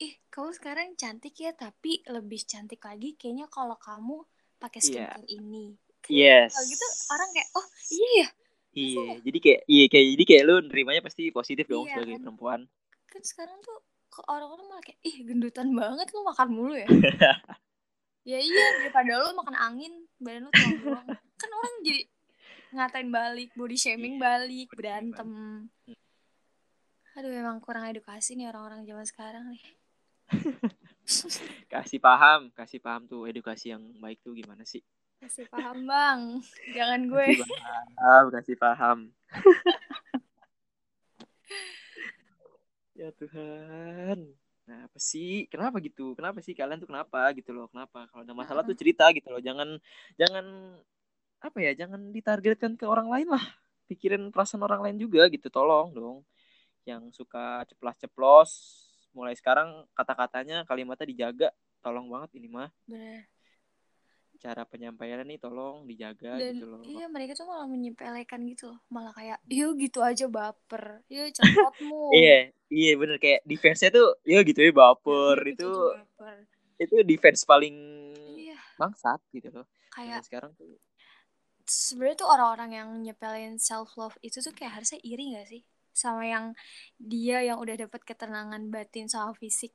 ih 0.00 0.12
kamu 0.32 0.50
sekarang 0.56 0.88
cantik 1.00 1.34
ya 1.40 1.52
tapi 1.56 2.00
lebih 2.08 2.40
cantik 2.44 2.80
lagi 2.84 3.16
kayaknya 3.16 3.46
kalau 3.48 3.76
kamu 3.80 4.24
pakai 4.60 4.80
Iya. 4.80 5.08
skincare 5.12 5.28
ini. 5.28 5.66
Kan 6.00 6.12
yes. 6.16 6.52
kalau 6.56 6.66
gitu 6.68 6.86
orang 7.12 7.28
kayak 7.36 7.48
oh 7.56 7.66
iya 7.92 8.10
ya 8.24 8.28
iya 8.70 9.18
jadi 9.20 9.38
kayak 9.38 9.60
iya 9.66 9.84
kayak 9.86 10.06
jadi 10.14 10.24
kayak 10.24 10.42
lu 10.46 10.54
nerimanya 10.64 11.02
pasti 11.02 11.28
positif 11.30 11.66
dong 11.66 11.84
Iya, 11.84 11.94
sebagai 11.96 12.14
kan? 12.16 12.22
perempuan. 12.22 12.60
Kan 13.06 13.22
sekarang 13.22 13.58
tuh 13.60 13.78
kok 14.06 14.26
orang-orang 14.26 14.66
malah 14.66 14.82
kayak 14.82 14.98
ih 15.02 15.16
gendutan 15.22 15.70
banget 15.70 16.06
lu 16.10 16.22
makan 16.22 16.48
mulu 16.50 16.74
ya? 16.74 16.86
Ya 18.20 18.36
iya 18.36 18.66
daripada 18.84 19.16
lu 19.16 19.32
makan 19.32 19.56
angin 19.56 19.92
badan 20.20 20.44
lu 20.44 20.52
doang 20.84 21.08
kan 21.40 21.50
orang 21.50 21.74
jadi 21.80 22.04
ngatain 22.70 23.08
balik 23.08 23.50
body 23.56 23.74
shaming 23.74 24.14
Iya, 24.14 24.22
balik 24.22 24.68
body 24.68 24.76
shaming 24.76 24.76
berantem. 24.76 25.28
aduh 27.16 27.32
emang 27.32 27.58
kurang 27.58 27.88
edukasi 27.88 28.36
nih 28.36 28.52
orang-orang 28.52 28.84
zaman 28.84 29.06
sekarang 29.08 29.44
nih. 29.50 29.62
Kasih 31.72 31.98
paham 31.98 32.52
kasih 32.54 32.78
paham 32.78 33.08
tuh 33.08 33.26
edukasi 33.26 33.72
yang 33.74 33.82
baik 33.98 34.22
tuh 34.22 34.30
gimana 34.30 34.62
sih 34.62 34.78
kasih 35.20 35.46
paham 35.52 35.78
bang. 35.84 36.20
Jangan 36.76 37.00
gue. 37.04 37.26
Kasih 37.36 37.52
paham 38.00 38.24
kasih 38.32 38.56
paham. 38.56 38.98
Ya 43.00 43.08
Tuhan. 43.16 44.28
Nah 44.68 44.84
apa 44.84 44.98
sih? 45.00 45.48
Kenapa 45.48 45.80
gitu? 45.80 46.12
Kenapa 46.12 46.44
sih 46.44 46.52
kalian 46.52 46.84
tuh 46.84 46.92
kenapa 46.92 47.32
gitu 47.32 47.56
loh? 47.56 47.64
Kenapa? 47.72 48.04
Kalau 48.12 48.28
ada 48.28 48.36
masalah 48.36 48.60
tuh 48.60 48.76
cerita 48.76 49.08
gitu 49.16 49.32
loh. 49.32 49.40
Jangan 49.40 49.80
jangan 50.20 50.76
apa 51.40 51.58
ya 51.64 51.72
jangan 51.72 52.12
ditargetkan 52.12 52.76
ke 52.76 52.84
orang 52.84 53.08
lain 53.08 53.32
lah. 53.32 53.40
Pikirin 53.88 54.28
perasaan 54.28 54.60
orang 54.60 54.84
lain 54.84 55.00
juga 55.00 55.32
gitu. 55.32 55.48
Tolong 55.48 55.96
dong. 55.96 56.28
Yang 56.84 57.24
suka 57.24 57.64
ceplas-ceplos 57.72 58.52
mulai 59.16 59.32
sekarang 59.32 59.88
kata-katanya 59.96 60.68
kalimatnya 60.68 61.08
dijaga. 61.08 61.48
Tolong 61.80 62.04
banget 62.04 62.36
ini 62.36 62.52
mah. 62.52 62.68
Bener 62.84 63.39
cara 64.40 64.64
penyampaiannya 64.64 65.36
nih 65.36 65.38
tolong 65.38 65.84
dijaga 65.84 66.40
dan 66.40 66.56
gitu 66.56 66.64
loh. 66.64 66.80
iya 66.88 67.06
mereka 67.12 67.36
tuh 67.36 67.44
malah 67.44 67.68
menyepelekan 67.68 68.40
gitu 68.48 68.72
loh. 68.72 68.80
Malah 68.88 69.12
kayak 69.12 69.38
yuk 69.52 69.76
gitu 69.76 70.00
aja 70.00 70.24
baper. 70.32 71.04
Yuk 71.12 71.28
cepotmu. 71.36 72.00
Iya 72.24 72.38
iya 72.72 72.92
bener. 72.96 73.20
Kayak 73.20 73.44
defense-nya 73.44 73.92
tuh 73.92 74.16
ya 74.24 74.40
gitu 74.40 74.64
ya 74.64 74.72
baper. 74.72 75.36
Itu 75.44 75.52
gitu 75.52 75.68
aja 75.68 76.00
baper. 76.00 76.36
itu 76.80 76.96
defense 77.04 77.44
paling 77.44 77.76
iya. 78.40 78.56
bangsat 78.80 79.20
gitu 79.36 79.52
loh. 79.52 79.66
Kayak 79.92 80.24
sekarang 80.24 80.56
tuh. 80.56 80.80
sebenarnya 81.70 82.26
tuh 82.26 82.28
orang-orang 82.32 82.70
yang 82.74 82.88
nyepelin 82.98 83.54
self 83.60 83.94
love 83.94 84.16
itu 84.26 84.42
tuh 84.42 84.50
kayak 84.50 84.80
harusnya 84.80 84.98
iri 85.04 85.36
gak 85.36 85.46
sih? 85.46 85.62
Sama 85.92 86.26
yang 86.26 86.56
dia 86.96 87.44
yang 87.44 87.60
udah 87.60 87.76
dapat 87.76 88.00
ketenangan 88.02 88.72
batin 88.72 89.06
sama 89.06 89.36
fisik. 89.36 89.70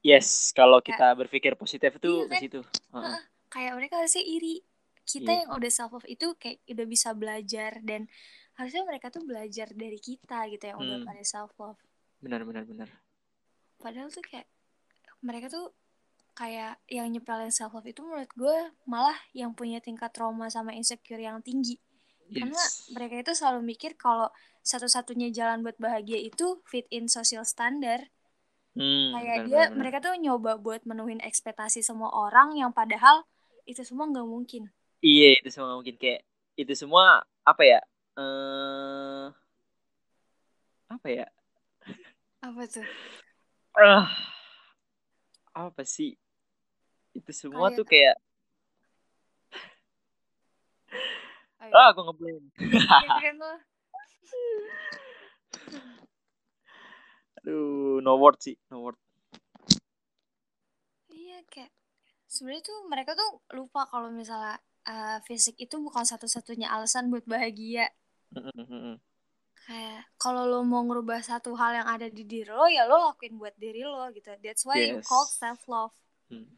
Yes 0.00 0.52
kalau 0.54 0.78
kita 0.80 1.12
berpikir 1.18 1.58
positif 1.58 1.98
tuh 1.98 2.24
Iya 2.24 2.30
ke 2.30 2.34
kan? 2.38 2.40
situ. 2.40 2.60
Heeh. 2.94 3.33
Kayak 3.54 3.78
mereka 3.78 4.02
harusnya 4.02 4.26
iri 4.26 4.66
kita 5.04 5.30
Iya. 5.30 5.40
yang 5.46 5.50
udah 5.54 5.70
self 5.70 5.92
love 5.94 6.08
itu 6.10 6.34
kayak 6.34 6.58
udah 6.66 6.86
bisa 6.90 7.14
belajar 7.14 7.78
dan 7.86 8.10
harusnya 8.58 8.82
mereka 8.82 9.14
tuh 9.14 9.22
belajar 9.22 9.70
dari 9.70 9.98
kita 10.02 10.50
gitu 10.50 10.64
yang 10.66 10.78
udah 10.82 10.98
Hmm. 11.00 11.06
pada 11.06 11.22
self 11.22 11.54
love 11.56 11.78
benar 12.18 12.42
benar 12.42 12.66
benar 12.66 12.88
padahal 13.78 14.10
tuh 14.10 14.24
kayak 14.24 14.48
mereka 15.20 15.52
tuh 15.52 15.70
kayak 16.34 16.82
yang 16.90 17.06
nyepelin 17.14 17.54
self 17.54 17.70
love 17.70 17.86
itu 17.86 18.02
menurut 18.02 18.30
gue 18.34 18.56
malah 18.90 19.14
yang 19.30 19.54
punya 19.54 19.78
tingkat 19.78 20.10
trauma 20.10 20.50
sama 20.50 20.74
insecure 20.74 21.22
yang 21.22 21.38
tinggi 21.44 21.78
karena 22.32 22.56
yes 22.58 22.90
mereka 22.90 23.20
itu 23.20 23.32
selalu 23.36 23.60
mikir 23.62 23.94
kalau 23.94 24.32
satu-satunya 24.64 25.28
jalan 25.30 25.60
buat 25.60 25.76
bahagia 25.76 26.16
itu 26.16 26.64
fit 26.64 26.88
in 26.88 27.04
social 27.06 27.44
standar 27.44 28.08
hmm, 28.72 29.12
kayak 29.12 29.36
benar, 29.36 29.46
dia 29.46 29.62
benar. 29.68 29.76
mereka 29.76 29.96
tuh 30.00 30.16
nyoba 30.16 30.56
buat 30.56 30.82
menuhin 30.88 31.20
ekspektasi 31.20 31.84
semua 31.84 32.08
orang 32.10 32.56
yang 32.56 32.72
padahal 32.72 33.28
itu 33.64 33.80
semua 33.84 34.04
nggak 34.08 34.28
mungkin 34.28 34.68
Iya 35.04 35.36
itu 35.40 35.48
semua 35.52 35.76
mungkin 35.76 35.96
kayak 36.00 36.24
itu 36.56 36.72
semua 36.72 37.20
apa 37.44 37.62
ya? 37.64 37.80
eh 38.16 39.26
apa 40.88 41.08
ya? 41.10 41.26
apa 42.40 42.62
tuh 42.68 42.86
Ah, 43.74 44.06
apa 45.52 45.82
sih? 45.82 46.14
Itu 47.12 47.34
semua 47.34 47.68
Kayak- 47.68 47.76
tuh 47.78 47.86
kayak 47.90 48.16
Ayo, 51.64 51.72
ah 51.74 51.86
aku 51.90 52.00
ngeblank. 52.06 52.44
lo 53.40 53.52
Aduh, 57.40 58.00
no 58.04 58.16
word 58.16 58.36
sih, 58.40 58.56
no 58.70 58.80
word. 58.84 58.96
iya 61.12 61.40
kayak 61.50 61.72
sebenarnya 62.34 62.64
tuh 62.66 62.78
mereka 62.90 63.14
tuh 63.14 63.30
lupa 63.54 63.86
kalau 63.86 64.10
misalnya 64.10 64.58
uh, 64.84 65.22
fisik 65.22 65.54
itu 65.56 65.78
bukan 65.78 66.02
satu-satunya 66.02 66.66
alasan 66.68 67.06
buat 67.08 67.22
bahagia 67.24 67.86
kayak 69.64 70.04
kalau 70.18 70.44
lo 70.44 70.60
mau 70.60 70.84
ngerubah 70.84 71.22
satu 71.22 71.56
hal 71.56 71.72
yang 71.74 71.88
ada 71.88 72.10
di 72.10 72.26
diri 72.26 72.50
lo 72.50 72.66
ya 72.68 72.84
lo 72.84 73.00
lakuin 73.08 73.38
buat 73.38 73.54
diri 73.56 73.80
lo 73.80 74.10
gitu 74.12 74.28
that's 74.42 74.66
why 74.66 74.76
you 74.76 74.98
Yes. 75.00 75.06
call 75.06 75.24
self 75.24 75.62
love 75.66 75.94
Hmm. 76.24 76.48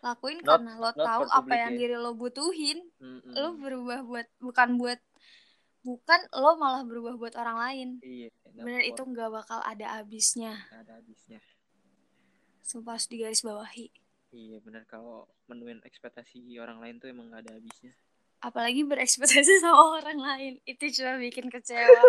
lakuin 0.00 0.40
Not- 0.40 0.60
karena 0.60 0.72
lo 0.76 0.90
tahu 0.92 1.24
apa 1.26 1.54
yang 1.58 1.72
ya. 1.74 1.80
diri 1.80 1.96
lo 1.96 2.12
butuhin 2.14 2.78
Mm-mm. 3.00 3.32
lo 3.34 3.56
berubah 3.56 4.00
buat 4.00 4.26
bukan 4.38 4.76
buat 4.76 5.00
bukan 5.80 6.20
lo 6.32 6.56
malah 6.56 6.84
berubah 6.84 7.16
buat 7.16 7.34
orang 7.36 7.56
lain 7.58 7.88
Iya, 8.00 8.28
not 8.54 8.64
bener 8.64 8.80
itu 8.82 9.00
nggak 9.02 9.28
bakal 9.28 9.60
ada 9.60 10.00
habisnya 10.00 10.56
ada 10.70 11.00
habisnya. 11.00 11.40
sumpah 12.60 12.96
harus 12.96 13.08
digaris 13.08 13.40
bawahi 13.40 13.92
Iya 14.34 14.58
benar 14.66 14.82
kalau 14.90 15.30
menuin 15.46 15.78
ekspektasi 15.86 16.58
orang 16.58 16.82
lain 16.82 16.98
tuh 16.98 17.06
emang 17.06 17.30
nggak 17.30 17.46
ada 17.46 17.54
habisnya. 17.54 17.94
apalagi 18.42 18.82
berekspektasi 18.82 19.56
sama 19.62 19.94
orang 19.94 20.18
lain 20.18 20.52
itu 20.66 20.90
cuma 21.00 21.16
bikin 21.22 21.46
kecewa 21.48 22.02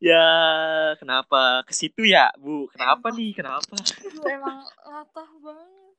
Ya 0.00 0.24
kenapa 1.00 1.64
ke 1.64 1.72
situ 1.72 2.04
ya 2.04 2.28
bu? 2.40 2.68
Kenapa 2.72 3.08
nih? 3.12 3.32
Kenapa? 3.32 3.76
Aduh, 3.76 4.24
emang 4.28 4.60
latah 4.84 5.30
banget 5.40 5.96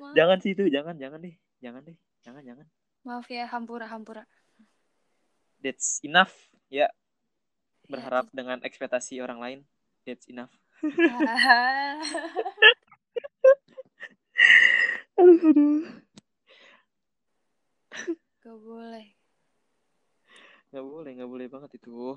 maaf, 0.00 0.14
Jangan 0.16 0.38
situ, 0.44 0.64
jangan, 0.68 0.96
jangan 1.00 1.20
deh, 1.24 1.34
jangan 1.64 1.82
deh, 1.86 1.96
jangan, 2.20 2.42
jangan. 2.44 2.66
maaf 3.04 3.26
ya 3.32 3.44
hampura 3.48 3.86
hampura 3.88 4.24
That's 5.62 6.00
enough 6.02 6.34
ya. 6.72 6.88
Ya, 6.88 6.88
Berharap 7.86 8.26
dengan 8.34 8.58
ekspektasi 8.66 9.22
orang 9.22 9.38
lain. 9.38 9.58
That's 10.02 10.26
enough. 10.26 10.50
Aduh, 15.20 15.38
aduh. 15.54 15.82
gak 18.42 18.56
boleh 18.58 19.06
Nggak 20.72 20.84
boleh, 20.88 21.10
nggak 21.20 21.30
boleh 21.30 21.46
banget 21.52 21.70
itu. 21.78 22.16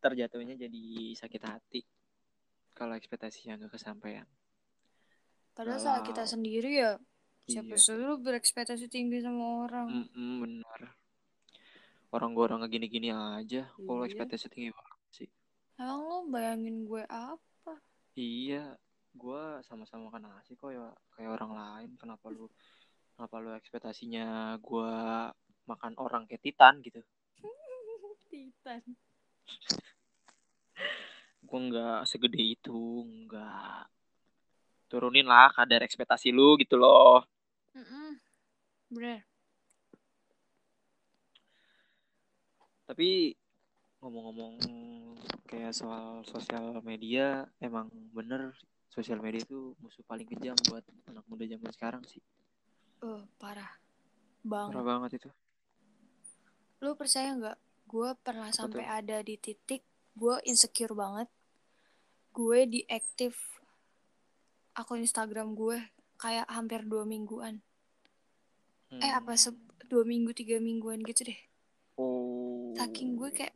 Terjatuhnya 0.00 0.56
jadi 0.56 0.84
sakit 1.14 1.42
hati 1.44 1.80
kalau 2.72 2.96
ekspektasinya 2.96 3.58
nggak 3.60 3.76
kesampaian. 3.76 4.26
padahal 5.52 5.82
salah 5.82 6.02
kita 6.06 6.22
sendiri 6.24 6.70
ya 6.82 6.92
siapa 7.50 7.74
Iya. 7.74 7.82
suruh 7.82 8.16
berekspektasi 8.22 8.86
tinggi 8.88 9.18
sama 9.20 9.66
orang 9.66 9.86
Mm-mm, 9.90 10.32
benar. 10.42 10.80
Orang 12.14 12.32
gua 12.32 12.48
orang 12.48 12.64
gini-gini 12.72 13.12
aja. 13.12 13.68
Kalau 13.68 14.02
Iya. 14.02 14.08
ekspektasi 14.08 14.46
tinggi. 14.48 14.70
Emang 15.78 16.00
lo 16.04 16.18
bayangin 16.28 16.84
gue 16.84 17.02
apa 17.06 17.38
Iya, 18.18 18.74
gua 19.14 19.62
sama-sama 19.62 20.10
kan 20.10 20.26
nasi 20.26 20.58
kok 20.58 20.74
ya 20.74 20.90
kayak 21.14 21.38
orang 21.38 21.54
lain. 21.54 21.90
Kenapa 21.94 22.26
lu 22.34 22.50
kenapa 23.14 23.38
lu 23.38 23.54
ekspektasinya 23.54 24.58
gua 24.58 25.30
makan 25.70 25.94
orang 26.02 26.26
kayak 26.26 26.42
Titan 26.42 26.82
gitu? 26.82 26.98
Titan 28.26 28.82
Gua 31.46 31.58
nggak 31.62 32.00
segede 32.10 32.42
itu, 32.42 33.06
nggak. 33.06 33.86
Turunin 34.90 35.30
lah 35.30 35.54
kadar 35.54 35.86
ekspektasi 35.86 36.34
lu 36.34 36.58
gitu 36.58 36.74
loh. 36.74 37.22
Mm-mm. 37.78 38.18
bener 38.90 39.22
Tapi 42.82 43.30
ngomong-ngomong 44.02 44.58
kayak 45.48 45.72
soal 45.72 46.20
sosial 46.22 46.78
media, 46.82 47.26
emang 47.58 47.88
bener 48.12 48.52
sosial 48.86 49.18
media 49.18 49.40
itu 49.40 49.72
musuh 49.78 50.04
paling 50.04 50.26
kejam 50.26 50.54
buat 50.66 50.80
anak 51.06 51.24
muda 51.24 51.44
zaman 51.44 51.72
sekarang 51.72 52.02
sih. 52.04 52.20
oh 53.00 53.22
parah 53.36 53.78
banget 54.42 54.72
Parah 54.72 54.84
banget 54.86 55.10
itu. 55.16 55.30
Lu 56.78 56.94
percaya 56.94 57.32
nggak? 57.32 57.58
Gue 57.86 58.10
pernah 58.20 58.48
Apa 58.48 58.58
sampai 58.58 58.82
tuh? 58.82 58.92
ada 58.92 59.16
di 59.20 59.34
titik 59.34 59.82
gue 60.14 60.36
insecure 60.44 60.92
banget. 60.92 61.28
Gue 62.30 62.66
diaktif 62.66 63.34
akun 64.72 65.00
Instagram 65.00 65.54
gue 65.54 65.78
kayak 66.16 66.46
hampir 66.46 66.82
dua 66.82 67.02
mingguan. 67.02 67.62
Eh 68.90 68.98
Hmm. 69.00 69.20
apa 69.20 69.34
se 69.34 69.52
dua 69.84 70.02
minggu 70.02 70.32
tiga 70.32 70.58
mingguan 70.58 71.02
gitu 71.02 71.22
deh. 71.24 71.40
Oh. 71.94 72.74
Saking 72.74 73.14
gue 73.14 73.30
kayak 73.32 73.54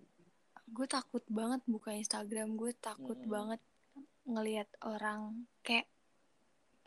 gue 0.72 0.87
takut 0.88 1.20
banget 1.28 1.61
buka 1.68 1.92
Instagram 1.92 2.56
gue 2.56 2.72
takut 2.80 3.16
Mm-mm. 3.16 3.28
banget 3.28 3.61
ngelihat 4.24 4.68
orang 4.82 5.44
kayak 5.61 5.85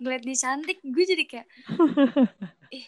ngeliat 0.02 0.24
dia 0.26 0.38
cantik 0.42 0.78
gue 0.84 1.04
jadi 1.06 1.24
kayak 1.24 1.48
ih 2.78 2.88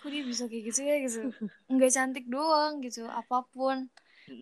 kok 0.00 0.08
dia 0.08 0.22
bisa 0.24 0.44
kayak 0.46 0.64
gitu 0.68 0.80
ya 0.84 0.96
gitu 1.02 1.20
nggak 1.68 1.92
cantik 1.92 2.26
doang 2.28 2.84
gitu 2.84 3.08
apa 3.08 3.42
pun 3.48 3.88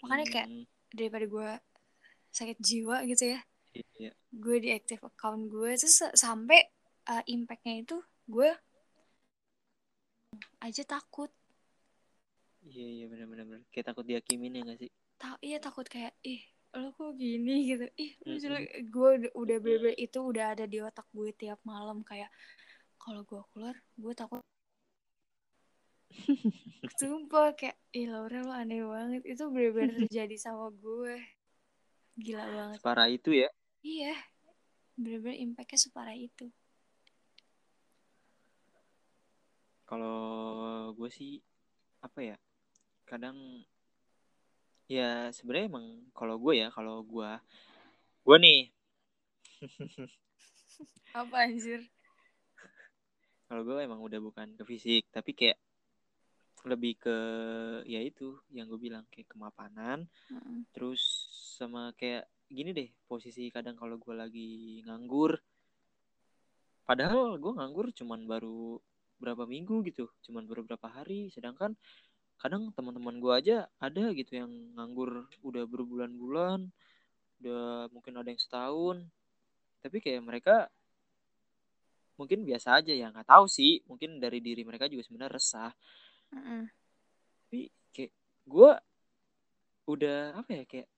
makanya 0.03 0.27
kayak 0.27 0.49
Mm-mm. 0.51 0.65
daripada 0.93 1.27
gue 1.27 1.51
sakit 2.35 2.59
jiwa 2.59 3.07
gitu 3.07 3.39
ya 3.39 3.41
Iya. 3.99 4.11
gue 4.35 4.57
diaktif 4.59 4.99
account 5.07 5.47
gue 5.47 5.71
terus 5.79 6.03
sa- 6.03 6.15
sampai 6.15 6.59
uh, 7.07 7.23
impactnya 7.31 7.87
itu 7.87 7.97
gue 8.27 8.51
aja 10.59 10.83
takut 10.85 11.31
Iya 12.69 12.85
iya 12.85 13.05
benar-benar 13.09 13.45
benar. 13.49 13.63
Kayak 13.73 13.87
takut 13.95 14.05
dihakimin 14.05 14.59
ya 14.59 14.63
gak 14.67 14.79
sih? 14.83 14.91
Tak 15.19 15.37
iya 15.43 15.59
takut 15.59 15.87
kayak 15.91 16.15
ih 16.23 16.41
lo 16.79 16.95
kok 16.95 17.19
gini? 17.19 17.75
gitu. 17.75 17.87
Ih 17.99 18.13
lu 18.23 18.39
Mm-mm. 18.39 18.43
jelek 18.43 18.65
gue 18.87 19.09
udah- 19.19 19.35
udah 19.35 19.57
bener 19.59 19.95
itu 19.99 20.19
udah 20.23 20.55
ada 20.55 20.65
di 20.71 20.79
otak 20.79 21.07
gue 21.11 21.31
tiap 21.35 21.59
malam. 21.67 22.07
Kayak 22.07 22.31
kalau 23.03 23.27
gue 23.27 23.43
keluar 23.51 23.75
gue 23.99 24.13
takut. 24.15 24.41
Sumpah 26.99 27.55
kayak 27.59 27.77
ih 27.95 28.07
Laura 28.07 28.39
lo 28.47 28.53
aneh 28.55 28.81
banget. 28.85 29.23
Itu 29.27 29.51
bener-bener 29.51 29.91
terjadi 30.07 30.37
sama 30.39 30.71
gue. 30.71 31.15
Gila 32.19 32.45
banget. 32.47 32.79
Separah 32.79 33.09
itu 33.11 33.31
ya. 33.35 33.49
iya. 33.83 34.15
Bener-bener 34.99 35.39
impactnya 35.39 35.79
separah 35.79 36.15
itu. 36.15 36.47
Kalau 39.89 40.93
gue 40.93 41.11
sih 41.11 41.41
apa 42.05 42.21
ya? 42.21 42.37
Kadang 43.09 43.65
ya 44.89 45.29
sebenarnya 45.31 45.69
emang 45.69 45.87
kalau 46.17 46.41
gue 46.41 46.65
ya 46.65 46.69
kalau 46.73 47.05
gue 47.05 47.31
gue 48.25 48.37
nih 48.41 48.61
Apa 51.17 51.51
anjir? 51.51 51.83
Kalau 53.49 53.65
gue 53.65 53.81
emang 53.81 54.05
udah 54.05 54.21
bukan 54.21 54.55
ke 54.55 54.63
fisik, 54.69 55.09
tapi 55.09 55.33
kayak 55.33 55.59
lebih 56.69 57.01
ke 57.01 57.17
ya 57.89 58.03
itu 58.03 58.37
yang 58.53 58.69
gue 58.69 58.77
bilang 58.77 59.09
kayak 59.09 59.31
kemapanan, 59.31 60.05
Mm-mm. 60.29 60.69
terus 60.75 61.01
sama 61.57 61.97
kayak 61.97 62.29
gini 62.47 62.77
deh 62.77 62.91
posisi 63.09 63.49
kadang 63.49 63.75
kalau 63.79 63.97
gue 63.97 64.13
lagi 64.13 64.83
nganggur, 64.85 65.41
padahal 66.85 67.41
gue 67.41 67.53
nganggur 67.57 67.89
cuman 67.97 68.29
baru 68.29 68.77
berapa 69.19 69.49
minggu 69.49 69.81
gitu, 69.89 70.13
cuman 70.29 70.45
baru 70.45 70.69
berapa 70.69 70.87
hari, 70.93 71.33
sedangkan 71.33 71.73
kadang 72.39 72.71
teman-teman 72.73 73.19
gue 73.19 73.33
aja 73.35 73.57
ada 73.83 74.15
gitu 74.15 74.39
yang 74.39 74.51
nganggur 74.79 75.27
udah 75.43 75.65
berbulan-bulan, 75.67 76.71
udah 77.43 77.91
mungkin 77.91 78.15
ada 78.19 78.31
yang 78.31 78.39
setahun, 78.39 79.03
tapi 79.83 79.99
kayak 79.99 80.23
mereka 80.23 80.57
mungkin 82.19 82.43
biasa 82.43 82.83
aja 82.83 82.91
ya 82.91 83.11
nggak 83.15 83.31
tahu 83.31 83.47
sih. 83.47 83.83
Mungkin 83.87 84.19
dari 84.19 84.43
diri 84.43 84.67
mereka 84.67 84.91
juga 84.91 85.07
sebenarnya 85.07 85.35
resah. 85.39 85.73
Mm-mm. 86.29 86.69
tapi 87.49 87.73
kayak 87.97 88.13
gue 88.45 88.71
udah 89.89 90.37
apa 90.37 90.51
ya 90.61 90.65
kayak 90.69 90.89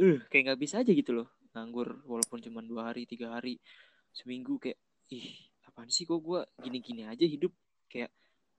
eh 0.00 0.18
kayak 0.32 0.42
nggak 0.48 0.60
bisa 0.64 0.80
aja 0.80 0.88
gitu 0.96 1.12
loh 1.12 1.28
nganggur 1.52 2.00
walaupun 2.08 2.40
cuma 2.40 2.64
dua 2.64 2.88
hari 2.88 3.04
tiga 3.04 3.36
hari 3.36 3.60
seminggu. 4.16 4.56
Kayak 4.56 4.80
ih 5.12 5.36
apaan 5.68 5.92
sih 5.92 6.08
kok 6.08 6.22
gue 6.24 6.40
gini-gini 6.64 7.04
aja 7.04 7.26
hidup? 7.28 7.52
Kayak 7.92 8.08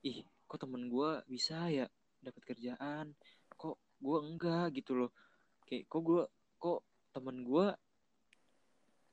ih 0.06 0.22
kok 0.48 0.58
temen 0.58 0.88
gue 0.88 1.10
bisa 1.28 1.68
ya 1.68 1.86
dapat 2.18 2.44
kerjaan 2.44 3.12
kok 3.54 3.76
gue 4.00 4.18
enggak 4.24 4.74
gitu 4.74 4.96
loh. 4.96 5.12
Kayak 5.68 5.86
kok 5.86 6.02
gue 6.02 6.24
kok 6.58 6.80
temen 7.12 7.44
gue 7.44 7.68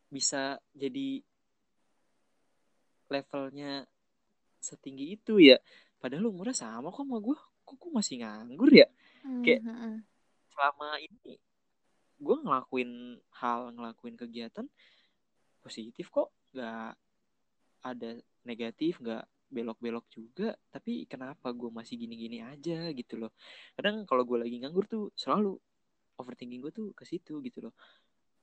bisa 0.09 0.43
jadi 0.73 1.19
levelnya 3.11 3.85
setinggi 4.59 5.15
itu 5.15 5.43
ya? 5.43 5.59
Padahal 6.01 6.31
umurnya 6.31 6.57
sama 6.57 6.89
kok 6.89 7.05
sama 7.05 7.19
gue 7.21 7.37
kok 7.65 7.77
gue 7.77 7.91
masih 7.93 8.23
nganggur 8.23 8.71
ya? 8.71 8.89
Kayak- 9.45 9.65
Mm-mm. 9.65 9.95
selama 10.53 10.89
ini 11.01 11.35
gue 12.15 12.37
ngelakuin 12.41 12.91
hal 13.35 13.75
ngelakuin 13.75 14.15
kegiatan 14.15 14.67
positif 15.61 16.07
kok 16.09 16.31
nggak 16.55 16.95
ada 17.83 18.11
negatif 18.47 19.01
nggak 19.03 19.25
belok-belok 19.55 20.11
juga 20.11 20.51
tapi 20.69 21.07
kenapa 21.07 21.55
gue 21.55 21.71
masih 21.71 21.95
gini-gini 21.95 22.43
aja 22.43 22.91
gitu 22.91 23.15
loh. 23.23 23.31
Kadang 23.79 24.03
kalau 24.05 24.27
gue 24.27 24.43
lagi 24.43 24.59
nganggur 24.59 24.91
tuh 24.91 25.15
selalu 25.15 25.55
overthinking 26.19 26.59
gue 26.59 26.73
tuh 26.75 26.91
ke 26.91 27.07
situ 27.07 27.39
gitu 27.39 27.71
loh. 27.71 27.75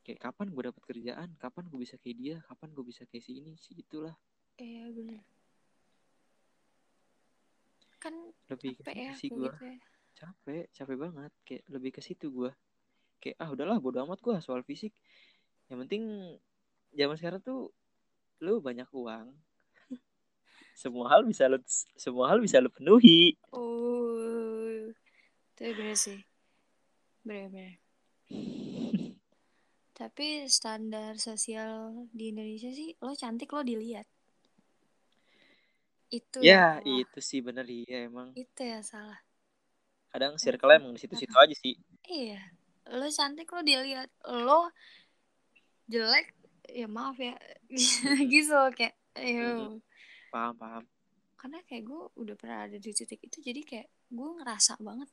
Kayak 0.02 0.32
kapan 0.32 0.48
gue 0.56 0.64
dapat 0.72 0.84
kerjaan 0.88 1.30
kapan 1.36 1.64
gue 1.68 1.80
bisa 1.84 2.00
kayak 2.00 2.16
dia 2.18 2.36
kapan 2.48 2.70
gue 2.72 2.86
bisa 2.88 3.04
kayak 3.06 3.24
si 3.28 3.32
ini 3.44 3.60
sih 3.60 3.76
itulah. 3.76 4.16
Iya 4.56 4.88
bener. 4.96 5.22
Kan 8.00 8.16
lebih 8.48 8.80
capek 8.80 8.96
ya 8.96 9.12
sih 9.14 9.30
gue 9.30 9.52
gitu 9.52 9.64
ya. 9.68 9.78
capek 10.16 10.66
capek 10.72 10.98
banget. 10.98 11.32
Kayak 11.44 11.64
lebih 11.68 11.92
ke 11.94 12.02
situ 12.02 12.32
gue 12.32 12.52
kayak 13.22 13.38
ah 13.38 13.54
udahlah 13.54 13.78
bodo 13.78 14.02
amat 14.08 14.24
gue 14.24 14.36
soal 14.40 14.64
fisik. 14.64 14.96
Yang 15.70 15.78
penting 15.86 16.04
zaman 16.96 17.16
sekarang 17.20 17.42
tuh 17.44 17.70
lu 18.42 18.58
banyak 18.58 18.90
uang 18.90 19.51
semua 20.76 21.12
hal 21.12 21.22
bisa 21.28 21.46
lu 21.52 21.60
semua 21.96 22.32
hal 22.32 22.40
bisa 22.42 22.58
lu 22.64 22.72
penuhi. 22.72 23.38
Oh, 23.54 24.90
itu 25.56 25.64
bener 25.78 25.98
sih. 25.98 26.20
Bener-bener. 27.22 27.78
Tapi 30.02 30.50
standar 30.50 31.22
sosial 31.22 31.94
di 32.10 32.34
Indonesia 32.34 32.74
sih, 32.74 32.98
lo 33.06 33.14
cantik 33.14 33.54
lo 33.54 33.62
dilihat. 33.62 34.10
Itu 36.12 36.44
ya 36.44 36.82
itu 36.84 37.20
sih 37.22 37.40
bener 37.40 37.64
iya 37.70 38.10
emang. 38.10 38.34
Itu 38.36 38.66
ya 38.66 38.82
salah. 38.82 39.22
kadang 40.12 40.36
circle 40.36 40.76
emang 40.76 40.92
di 40.92 41.00
situ-situ 41.00 41.32
aja 41.40 41.56
sih. 41.56 41.80
Iya, 42.04 42.44
lo 42.92 43.08
cantik 43.08 43.48
lo 43.48 43.64
dilihat, 43.64 44.12
lo 44.28 44.68
jelek 45.88 46.36
ya 46.68 46.88
maaf 46.92 47.16
ya. 47.16 47.40
Gitu 48.34 48.60
kayak 48.76 49.00
ayo 49.16 49.80
paham 50.32 50.56
paham. 50.56 50.84
Karena 51.36 51.60
kayak 51.68 51.84
gue 51.84 52.02
udah 52.16 52.36
pernah 52.40 52.60
ada 52.66 52.78
di 52.80 52.92
titik 52.96 53.20
itu 53.22 53.38
jadi 53.44 53.62
kayak 53.62 53.88
gue 54.10 54.30
ngerasa 54.40 54.80
banget. 54.80 55.10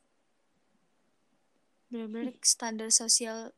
Bener-bener 1.89 2.37
standar 2.45 2.89
sosial 2.93 3.51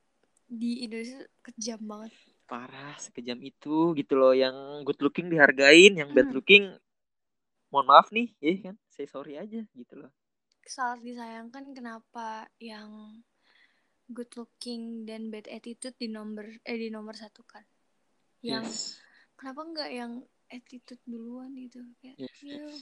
di 0.48 0.84
Indonesia 0.84 1.22
kejam 1.46 1.80
banget. 1.84 2.12
Parah 2.48 2.96
sekejam 3.00 3.40
itu 3.40 3.96
gitu 3.96 4.14
loh 4.20 4.36
yang 4.36 4.84
good 4.84 5.00
looking 5.00 5.32
dihargain 5.32 5.96
yang 5.96 6.12
bad 6.12 6.28
Hmm. 6.32 6.36
looking 6.36 6.66
mohon 7.72 7.88
maaf 7.88 8.12
nih 8.12 8.28
ya 8.44 8.72
kan? 8.72 8.76
Say 8.92 9.08
sorry 9.08 9.40
aja 9.40 9.64
gitu 9.72 9.94
loh. 9.96 10.12
Sangat 10.68 11.04
disayangkan 11.04 11.72
kenapa 11.72 12.48
yang 12.60 13.20
good 14.12 14.32
looking 14.36 15.08
dan 15.08 15.32
bad 15.32 15.48
attitude 15.48 15.96
di 15.96 16.12
nomor 16.12 16.48
eh 16.68 16.78
di 16.80 16.92
nomor 16.92 17.16
satu 17.16 17.44
kan. 17.48 17.64
Yang 18.44 18.68
yes. 18.68 19.00
kenapa 19.40 19.64
nggak 19.64 19.90
yang 19.92 20.12
attitude 20.52 21.02
duluan 21.08 21.56
gitu 21.56 21.80
kayak 22.00 22.20
Yes, 22.20 22.36
yes. 22.44 22.76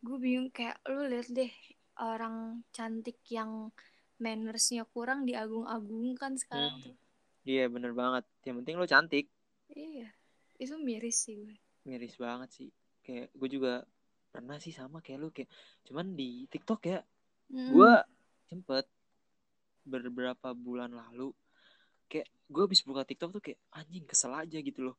gue 0.00 0.16
bingung 0.16 0.48
kayak 0.48 0.80
lu 0.88 1.04
lihat 1.08 1.28
deh 1.28 1.52
orang 2.00 2.64
cantik 2.72 3.20
yang 3.28 3.68
mannersnya 4.16 4.88
kurang 4.88 5.24
diagung-agungkan 5.24 6.36
sekarang 6.36 6.76
Hmm. 6.76 6.84
tuh. 6.84 6.96
Iya 7.44 7.68
bener 7.68 7.92
banget. 7.92 8.24
Yang 8.44 8.56
penting 8.64 8.74
lo 8.76 8.86
cantik. 8.86 9.26
Iya 9.68 10.08
itu 10.56 10.76
miris 10.76 11.24
sih 11.24 11.36
gue. 11.36 11.56
Miris 11.84 12.16
banget 12.16 12.48
sih. 12.52 12.68
Kayak 13.00 13.32
gue 13.32 13.48
juga 13.48 13.72
pernah 14.28 14.56
sih 14.56 14.70
sama 14.70 15.00
kayak 15.00 15.18
lu 15.18 15.28
kayak 15.32 15.48
cuman 15.84 16.14
di 16.14 16.46
TikTok 16.46 16.80
ya 16.86 17.00
Mm. 17.50 17.74
gue 17.74 17.92
sempet 18.46 18.86
beberapa 19.82 20.54
bulan 20.54 20.94
lalu 20.94 21.34
kayak 22.06 22.30
gue 22.46 22.62
habis 22.62 22.86
buka 22.86 23.02
TikTok 23.02 23.34
tuh 23.34 23.42
kayak 23.42 23.58
anjing 23.74 24.06
kesel 24.06 24.30
aja 24.30 24.54
gitu 24.62 24.86
loh 24.86 24.94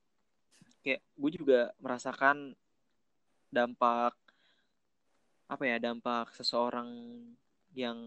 kayak 0.82 1.02
gue 1.18 1.32
juga 1.38 1.60
merasakan 1.78 2.54
dampak 3.54 4.18
apa 5.52 5.64
ya 5.68 5.78
dampak 5.78 6.32
seseorang 6.36 6.88
yang 7.76 8.00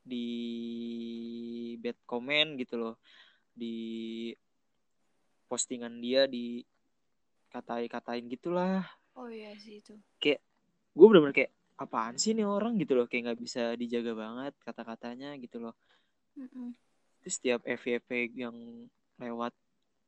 di 0.00 0.28
bad 1.80 1.96
comment 2.04 2.56
gitu 2.56 2.76
loh 2.76 2.94
di 3.52 4.30
postingan 5.48 6.00
dia 6.00 6.24
di 6.28 6.64
katai-katain 7.50 8.28
gitulah 8.30 8.84
oh 9.18 9.28
iya 9.28 9.52
sih 9.58 9.82
itu. 9.82 9.98
Gue 10.94 11.06
bener-bener 11.06 11.34
kayak 11.34 11.52
apaan 11.80 12.16
sih 12.20 12.36
nih 12.36 12.44
orang? 12.44 12.76
gitu 12.76 12.92
loh 12.92 13.06
kayak 13.08 13.32
nggak 13.32 13.40
bisa 13.40 13.62
dijaga 13.78 14.12
banget 14.12 14.52
kata-katanya 14.60 15.32
gitu 15.40 15.64
loh. 15.64 15.74
Mm-mm. 16.38 16.72
terus 17.20 17.36
setiap 17.36 17.60
FYP 17.66 18.32
yang 18.38 18.54
lewat 19.18 19.52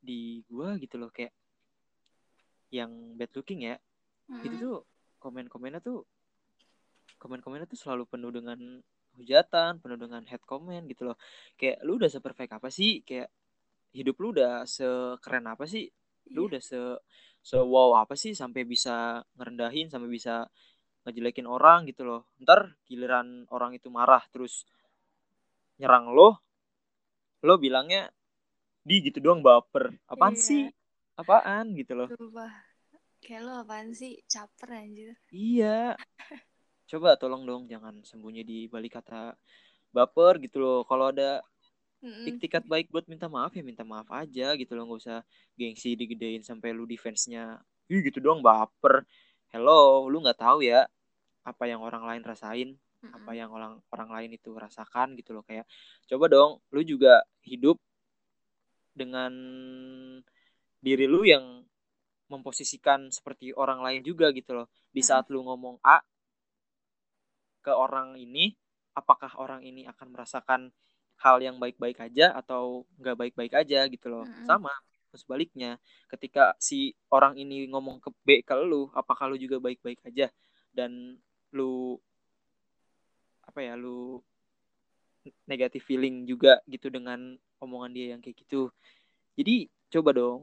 di 0.09 0.43
gua 0.51 0.69
gitu 0.83 0.97
loh 1.01 1.11
kayak 1.17 1.33
yang 2.73 2.91
bad 3.19 3.31
looking 3.37 3.61
ya. 3.69 3.77
Itu 4.47 4.55
Mm-mm. 4.55 4.63
tuh 4.65 4.75
komen-komennya 5.23 5.81
tuh 5.89 5.99
komen-komennya 7.23 7.69
tuh 7.71 7.79
selalu 7.83 8.05
penuh 8.13 8.33
dengan 8.35 8.59
hujatan 9.19 9.73
penuh 9.83 9.99
dengan 10.01 10.23
hate 10.31 10.47
comment 10.49 10.85
gitu 10.89 11.03
loh. 11.13 11.17
Kayak 11.61 11.79
lu 11.87 11.93
udah 12.01 12.11
seperfect 12.11 12.53
apa 12.59 12.69
sih? 12.73 13.05
Kayak 13.09 13.29
hidup 13.99 14.17
lu 14.23 14.27
udah 14.37 14.53
sekeren 14.77 15.47
apa 15.55 15.65
sih? 15.69 15.85
Lu 16.37 16.43
Iya. 16.43 16.51
udah 16.51 16.63
se 16.63 16.81
se 17.43 17.59
wow 17.59 17.91
apa 18.03 18.15
sih 18.23 18.33
sampai 18.43 18.63
bisa 18.67 19.21
ngerendahin 19.39 19.87
sampai 19.93 20.09
bisa 20.11 20.35
ngejelekin 21.07 21.47
orang 21.57 21.87
gitu 21.91 22.03
loh. 22.09 22.21
Ntar 22.45 22.61
giliran 22.89 23.47
orang 23.57 23.73
itu 23.79 23.89
marah 23.93 24.23
terus 24.33 24.65
nyerang 25.79 26.07
lo 26.17 26.29
lo 27.47 27.55
bilangnya 27.65 28.03
di 28.83 28.97
gitu 29.01 29.19
doang 29.23 29.41
baper. 29.41 29.95
Apaan 30.07 30.35
Iya. 30.35 30.43
sih? 30.43 30.63
Apaan 31.15 31.75
gitu 31.75 31.95
loh. 31.95 32.09
Sumpah. 32.11 32.51
Kayak 33.23 33.41
lo 33.47 33.53
apaan 33.63 33.95
sih? 33.95 34.19
Caper 34.27 34.69
anjir. 34.75 35.15
iya. 35.31 35.95
Coba 36.85 37.17
tolong 37.17 37.47
dong 37.47 37.63
jangan 37.65 38.03
sembunyi 38.03 38.43
di 38.43 38.59
balik 38.67 38.99
kata 38.99 39.33
baper 39.91 40.43
gitu 40.43 40.59
loh. 40.61 40.79
Kalau 40.85 41.09
ada 41.09 41.41
iktikat 42.03 42.67
baik 42.67 42.91
buat 42.91 43.07
minta 43.07 43.31
maaf 43.31 43.55
ya 43.55 43.63
minta 43.63 43.87
maaf 43.87 44.11
aja 44.11 44.59
gitu 44.59 44.75
loh. 44.75 44.91
Nggak 44.91 45.01
usah 45.07 45.19
gengsi 45.55 45.95
digedein 45.95 46.43
sampai 46.43 46.75
lu 46.75 46.83
defense-nya 46.85 47.63
ih 47.87 48.03
gitu 48.03 48.19
doang 48.19 48.43
baper. 48.43 49.07
Hello 49.55 50.11
lu 50.11 50.19
nggak 50.19 50.43
tahu 50.43 50.67
ya 50.67 50.85
apa 51.47 51.65
yang 51.67 51.81
orang 51.81 52.03
lain 52.03 52.23
rasain 52.23 52.71
apa 53.03 53.35
yang 53.35 53.51
orang 53.51 53.83
orang 53.91 54.11
lain 54.15 54.31
itu 54.35 54.51
rasakan 54.55 55.15
gitu 55.15 55.31
loh. 55.33 55.47
Kayak 55.47 55.65
coba 56.11 56.27
dong 56.27 56.51
lu 56.75 56.83
juga 56.83 57.23
hidup 57.47 57.79
dengan 58.93 59.33
diri 60.83 61.07
lu 61.09 61.25
yang 61.25 61.65
memposisikan 62.33 63.13
seperti 63.13 63.53
orang 63.53 63.85
lain 63.85 64.01
juga 64.01 64.33
gitu 64.33 64.57
loh. 64.57 64.69
Di 64.89 65.05
saat 65.05 65.29
lu 65.29 65.45
ngomong 65.45 65.81
A 65.85 66.01
ke 67.63 67.71
orang 67.71 68.17
ini 68.17 68.57
apakah 68.97 69.33
orang 69.39 69.63
ini 69.63 69.85
akan 69.89 70.09
merasakan 70.13 70.61
hal 71.21 71.39
yang 71.39 71.61
baik-baik 71.63 72.03
aja 72.03 72.35
atau 72.35 72.89
nggak 72.99 73.17
baik-baik 73.17 73.53
aja 73.53 73.85
gitu 73.87 74.07
loh? 74.09 74.25
Sama 74.49 74.73
sebaliknya 75.13 75.77
ketika 76.09 76.57
si 76.57 76.97
orang 77.13 77.37
ini 77.37 77.69
ngomong 77.69 78.01
ke 78.01 78.09
B 78.25 78.29
ke 78.41 78.57
lu 78.57 78.89
apakah 78.97 79.29
lu 79.29 79.37
juga 79.37 79.61
baik-baik 79.61 80.01
aja? 80.09 80.33
Dan 80.73 81.21
lu 81.53 82.01
apa 83.45 83.61
ya 83.61 83.77
lu 83.77 84.25
negatif 85.47 85.85
feeling 85.87 86.25
juga 86.27 86.59
gitu 86.67 86.89
dengan 86.89 87.37
omongan 87.63 87.93
dia 87.97 88.07
yang 88.13 88.21
kayak 88.21 88.37
gitu 88.43 88.69
jadi 89.39 89.55
coba 89.93 90.11
dong 90.13 90.41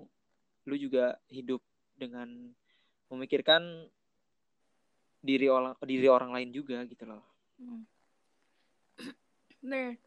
lu 0.67 0.75
juga 0.79 1.05
hidup 1.27 1.59
dengan 1.99 2.29
memikirkan 3.11 3.61
diri 5.19 5.47
orang 5.51 5.75
diri 5.83 6.07
orang 6.07 6.31
lain 6.31 6.49
juga 6.55 6.77
gitu 6.87 7.03
loh 7.05 7.23
Hmm. 7.59 7.83
Bener. 9.59 9.99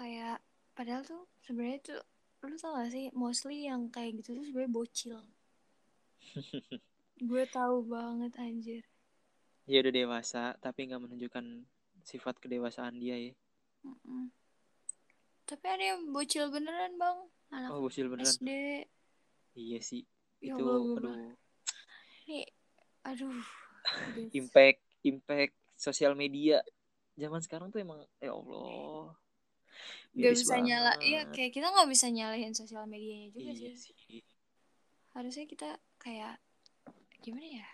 Kayak 0.00 0.40
padahal 0.72 1.04
tuh 1.04 1.22
sebenarnya 1.44 1.78
tuh 1.84 2.00
lu 2.48 2.56
tau 2.56 2.72
gak 2.78 2.88
sih 2.94 3.06
mostly 3.12 3.68
yang 3.68 3.92
kayak 3.92 4.16
gitu 4.24 4.30
tuh 4.38 4.44
sebenarnya 4.48 4.72
bocil. 4.72 5.18
Gue 7.28 7.44
tahu 7.50 7.76
banget 7.84 8.32
anjir. 8.40 8.82
dia 9.68 9.78
udah 9.84 9.92
dewasa 10.00 10.44
tapi 10.64 10.88
nggak 10.88 11.02
menunjukkan 11.04 11.44
sifat 12.00 12.40
kedewasaan 12.40 12.96
dia 12.96 13.16
ya 13.20 13.34
Mm-mm. 13.84 14.32
Tapi 15.48 15.64
ada 15.64 15.84
yang 15.96 16.12
bocil 16.12 16.52
beneran 16.52 16.92
bang, 16.94 17.18
anak 17.48 17.68
oh 17.72 17.80
bocil 17.80 18.06
beneran 18.06 18.28
SD. 18.28 18.50
iya 19.56 19.80
sih 19.80 20.04
Ya 20.38 20.52
itu 20.52 20.62
Allah, 20.62 20.94
aduh 20.94 21.16
Nih, 22.28 22.44
aduh. 23.08 23.32
impact 24.30 24.80
impact 25.02 25.54
sosial 25.74 26.12
media 26.12 26.60
zaman 27.16 27.40
sekarang 27.40 27.72
tuh 27.72 27.80
emang 27.80 28.04
ya 28.20 28.30
Allah 28.30 29.16
Gak 30.12 30.34
bisa 30.34 30.58
nyala, 30.58 30.98
iya 30.98 31.22
banget. 31.24 31.34
kayak 31.34 31.52
kita 31.54 31.66
nggak 31.70 31.88
bisa 31.88 32.06
nyalahin 32.10 32.50
sosial 32.52 32.84
medianya 32.84 33.30
juga 33.30 33.54
iya 33.54 33.72
sih. 33.72 33.94
sih 33.94 34.20
Harusnya 35.14 35.46
kita 35.46 35.68
kayak 35.96 36.42
gimana 37.22 37.62
ya? 37.62 37.66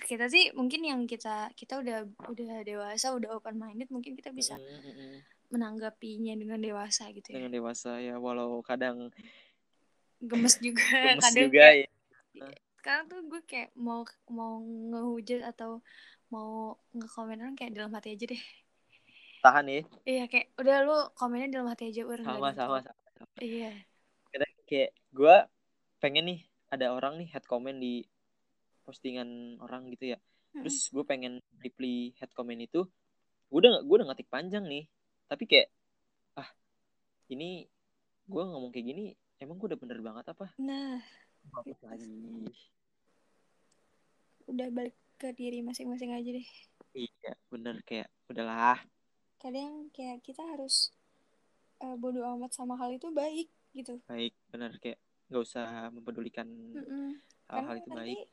Kita 0.00 0.26
sih 0.26 0.50
mungkin 0.54 0.82
yang 0.82 1.00
kita 1.06 1.50
kita 1.54 1.78
udah 1.78 1.98
udah 2.26 2.62
dewasa, 2.62 3.14
udah 3.14 3.38
open 3.38 3.56
minded, 3.56 3.90
mungkin 3.90 4.14
kita 4.14 4.30
bisa 4.30 4.54
Mm. 4.58 5.22
Menanggapinya 5.50 6.34
dengan 6.38 6.58
dewasa 6.62 7.10
gitu 7.10 7.34
ya. 7.34 7.42
dengan 7.42 7.52
dewasa 7.52 7.98
ya 7.98 8.16
walau 8.16 8.62
kadang 8.62 9.10
Gemes 10.20 10.60
juga, 10.60 10.84
gemes 11.16 11.24
kadang 11.24 11.44
juga 11.48 11.60
kayak 11.64 11.88
ya 12.36 12.46
sekarang 12.80 13.04
tuh 13.12 13.20
gue 13.28 13.40
kayak 13.44 13.70
mau 13.76 14.08
mau 14.32 14.56
ngehujat 14.64 15.44
atau 15.52 15.84
mau 16.32 16.80
ngekomen 16.96 17.44
orang 17.44 17.56
kayak 17.58 17.76
dalam 17.76 17.92
hati 17.92 18.16
aja 18.16 18.24
deh. 18.24 18.42
tahan 19.44 19.66
ya 19.68 19.80
Iya 20.08 20.24
kayak 20.32 20.46
udah 20.56 20.76
lu 20.88 20.96
komennya 21.12 21.60
dalam 21.60 21.68
hati 21.68 21.92
aja 21.92 22.04
nggak 22.04 22.24
sama 22.24 22.48
gitu. 22.52 22.60
sama 22.60 22.78
sama, 22.80 22.96
sama. 23.16 23.26
Iya. 23.40 23.72
kadang 24.32 24.52
kayak 24.64 24.90
gue 25.12 25.36
pengen 26.00 26.24
nih 26.28 26.40
ada 26.72 26.86
orang 26.96 27.20
nih 27.20 27.28
head 27.34 27.44
comment 27.44 27.76
di 27.76 28.06
postingan 28.86 29.60
orang 29.60 29.90
gitu 29.92 30.16
ya 30.16 30.18
Mm-mm. 30.20 30.64
terus 30.64 30.88
gue 30.88 31.04
pengen 31.04 31.40
reply 31.60 32.16
head 32.16 32.32
comment 32.32 32.60
itu 32.60 32.86
gue 33.50 33.58
udah 33.60 33.82
gue 33.84 33.94
udah 34.00 34.06
ngetik 34.12 34.30
panjang 34.32 34.64
nih 34.64 34.88
tapi 35.30 35.46
kayak 35.46 35.70
ah 36.34 36.50
ini 37.30 37.70
gue 38.26 38.42
ngomong 38.42 38.74
kayak 38.74 38.86
gini 38.90 39.04
emang 39.38 39.56
gue 39.56 39.70
udah 39.70 39.80
bener 39.80 40.02
banget 40.02 40.26
apa 40.34 40.50
Nah, 40.58 40.98
Hapus 41.54 41.78
lagi 41.86 42.10
udah 44.44 44.68
balik 44.74 44.96
ke 45.16 45.30
diri 45.32 45.62
masing-masing 45.62 46.10
aja 46.10 46.30
deh. 46.34 46.48
iya 46.92 47.32
bener 47.46 47.78
kayak 47.86 48.10
udahlah 48.26 48.82
Kadang 49.38 49.88
kayak 49.94 50.20
kita 50.20 50.42
harus 50.44 50.90
uh, 51.80 51.94
bodo 51.96 52.20
amat 52.36 52.52
sama 52.52 52.76
hal 52.76 52.90
itu 52.92 53.08
baik 53.08 53.48
gitu. 53.72 54.02
baik 54.04 54.34
bener 54.50 54.74
kayak 54.82 54.98
nggak 55.30 55.42
usah 55.46 55.88
mempedulikan 55.94 56.50
hal-hal 57.46 57.78
itu 57.78 57.88
baik 57.88 58.26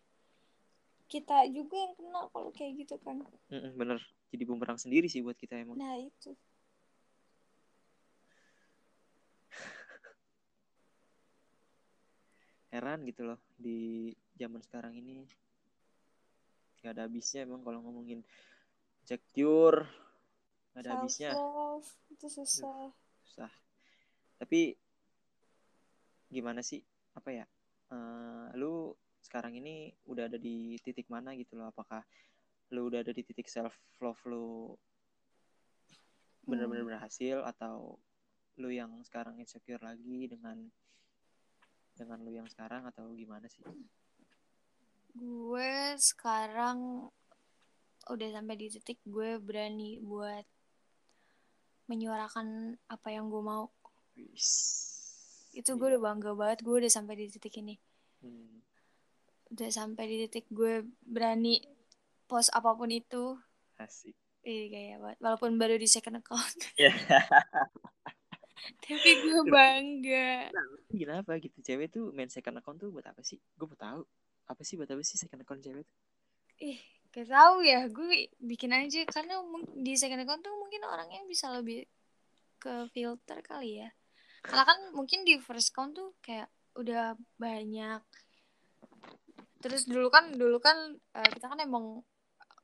kita 1.08 1.48
juga 1.54 1.80
yang 1.80 1.94
kena 1.96 2.22
kalau 2.36 2.52
kayak 2.52 2.84
gitu 2.84 3.00
kan. 3.00 3.24
Mm-mm, 3.48 3.80
bener 3.80 4.02
jadi 4.28 4.44
bumerang 4.44 4.76
sendiri 4.76 5.08
sih 5.08 5.24
buat 5.24 5.40
kita 5.40 5.56
emang 5.56 5.80
Nah 5.80 5.96
itu. 5.96 6.36
Heran 12.78 13.02
gitu 13.10 13.26
loh 13.26 13.40
di 13.58 14.14
zaman 14.38 14.62
sekarang 14.62 14.94
ini. 14.94 15.26
Nggak 16.82 16.94
ada 16.94 17.04
habisnya 17.10 17.44
emang 17.44 17.66
kalau 17.66 17.82
ngomongin 17.82 18.22
insecure 19.02 19.90
nggak 20.72 20.82
ada 20.86 20.92
habisnya. 20.94 21.30
Love 21.34 21.90
itu 22.14 22.28
susah. 22.30 22.94
susah. 23.26 23.52
Tapi 24.38 24.78
gimana 26.30 26.62
sih? 26.62 26.86
Apa 27.18 27.34
ya? 27.34 27.46
Eh, 27.90 28.48
lu 28.62 28.94
sekarang 29.26 29.58
ini 29.58 29.90
udah 30.06 30.30
ada 30.30 30.38
di 30.38 30.78
titik 30.86 31.10
mana 31.10 31.34
gitu 31.34 31.58
loh? 31.58 31.74
Apakah 31.74 32.06
lu 32.76 32.92
udah 32.92 33.02
ada 33.02 33.16
di 33.16 33.24
titik 33.24 33.48
self 33.48 33.74
love 34.04 34.20
lu 34.28 34.76
bener-bener 36.48 36.84
Hmm. 36.84 36.92
berhasil 36.96 37.44
atau 37.44 38.00
lu 38.60 38.70
yang 38.72 38.92
sekarang 39.04 39.40
insecure 39.40 39.80
lagi 39.84 40.32
dengan 40.32 40.68
dengan 41.98 42.22
lu 42.22 42.32
yang 42.32 42.46
sekarang 42.46 42.86
atau 42.86 43.10
gimana 43.18 43.50
sih 43.50 43.66
Gue 45.18 45.98
sekarang 45.98 47.10
udah 48.08 48.30
sampai 48.32 48.56
di 48.56 48.70
titik 48.70 49.02
gue 49.04 49.42
berani 49.42 49.98
buat 50.00 50.46
menyuarakan 51.90 52.78
apa 52.88 53.08
yang 53.10 53.28
gue 53.28 53.42
mau. 53.42 53.68
Wis. 54.14 54.48
Itu 55.58 55.74
gue 55.76 55.98
udah 55.98 56.02
bangga 56.04 56.32
banget 56.38 56.62
gue 56.62 56.76
udah 56.86 56.92
sampai 56.92 57.18
di 57.18 57.34
titik 57.34 57.58
ini. 57.60 57.76
Hmm, 58.22 58.62
Udah 59.50 59.70
sampai 59.74 60.06
di 60.06 60.16
titik 60.28 60.46
gue 60.54 60.86
berani 61.02 61.58
post 62.30 62.54
apa 62.54 62.78
pun 62.78 62.94
itu. 62.94 63.40
asik 63.82 64.14
Ih 64.46 64.70
kayak 64.70 65.02
banget. 65.02 65.18
Walaupun 65.20 65.58
baru 65.58 65.76
di 65.76 65.88
second 65.90 66.22
account. 66.22 66.72
ya 66.80 66.94
Tapi 68.84 69.12
gue 69.24 69.42
bangga. 69.48 70.50
kenapa 70.88 71.38
gitu 71.38 71.60
cewek 71.62 71.92
tuh 71.94 72.10
main 72.16 72.32
second 72.32 72.58
account 72.60 72.80
tuh 72.80 72.90
buat 72.90 73.06
apa 73.06 73.22
sih 73.22 73.38
gue 73.38 73.68
mau 73.68 73.78
tahu 73.78 74.02
apa 74.48 74.62
sih 74.64 74.80
buat 74.80 74.88
apa 74.88 75.04
sih 75.04 75.20
second 75.20 75.44
account 75.44 75.62
cewek 75.62 75.84
tuh 75.84 75.98
Ih, 76.58 76.82
gak 77.14 77.30
tahu 77.30 77.62
ya. 77.62 77.86
Gue 77.86 78.34
bikin 78.42 78.74
aja 78.74 79.06
karena 79.06 79.38
di 79.78 79.94
second 79.94 80.26
account 80.26 80.42
tuh 80.42 80.58
mungkin 80.58 80.82
orangnya 80.90 81.22
bisa 81.30 81.54
lebih 81.54 81.86
ke 82.58 82.90
filter 82.90 83.46
kali 83.46 83.86
ya. 83.86 83.90
Karena 84.42 84.66
kan 84.66 84.80
mungkin 84.98 85.22
di 85.22 85.38
first 85.38 85.70
account 85.70 85.94
tuh 85.94 86.18
kayak 86.26 86.50
udah 86.74 87.14
banyak. 87.38 88.02
Terus 89.62 89.86
dulu 89.86 90.10
kan 90.10 90.34
dulu 90.34 90.58
kan 90.58 90.98
eh, 90.98 91.30
kita 91.30 91.46
kan 91.46 91.62
emang 91.62 92.02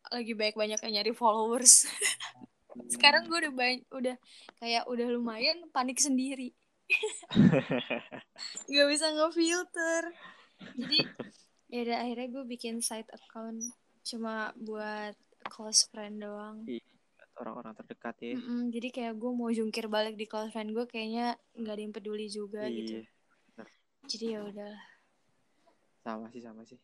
lagi 0.09 0.33
banyak-banyak 0.33 0.79
yang 0.81 0.93
nyari 1.01 1.13
followers. 1.13 1.85
Sekarang 2.89 3.29
gue 3.29 3.37
udah 3.47 3.53
banyak 3.53 3.83
udah 3.93 4.15
kayak 4.59 4.83
udah 4.89 5.07
lumayan 5.13 5.57
panik 5.69 5.99
sendiri. 5.99 6.51
Gak 8.73 8.87
bisa 8.91 9.07
ngefilter. 9.13 10.03
Jadi 10.77 10.99
ya 11.73 11.79
udah 11.89 11.97
akhirnya 12.05 12.27
gue 12.29 12.43
bikin 12.45 12.75
side 12.85 13.09
account 13.09 13.57
cuma 14.05 14.51
buat 14.59 15.15
close 15.49 15.89
friend 15.89 16.21
doang. 16.21 16.61
orang-orang 17.33 17.73
terdekat 17.73 18.13
ya 18.21 18.37
Mm-mm, 18.37 18.69
jadi 18.69 18.87
kayak 18.93 19.13
gue 19.17 19.31
mau 19.33 19.49
jungkir 19.49 19.89
balik 19.89 20.13
di 20.21 20.29
close 20.29 20.53
friend 20.53 20.69
gue 20.69 20.85
kayaknya 20.85 21.33
nggak 21.57 21.73
ada 21.73 21.81
yang 21.81 21.95
peduli 21.95 22.29
juga 22.29 22.69
gitu. 22.69 23.01
iya 23.01 23.09
Jadi 24.05 24.25
ya 24.37 24.39
udah. 24.45 24.73
sama 26.05 26.29
sih 26.29 26.45
sama 26.45 26.61
sih 26.61 26.77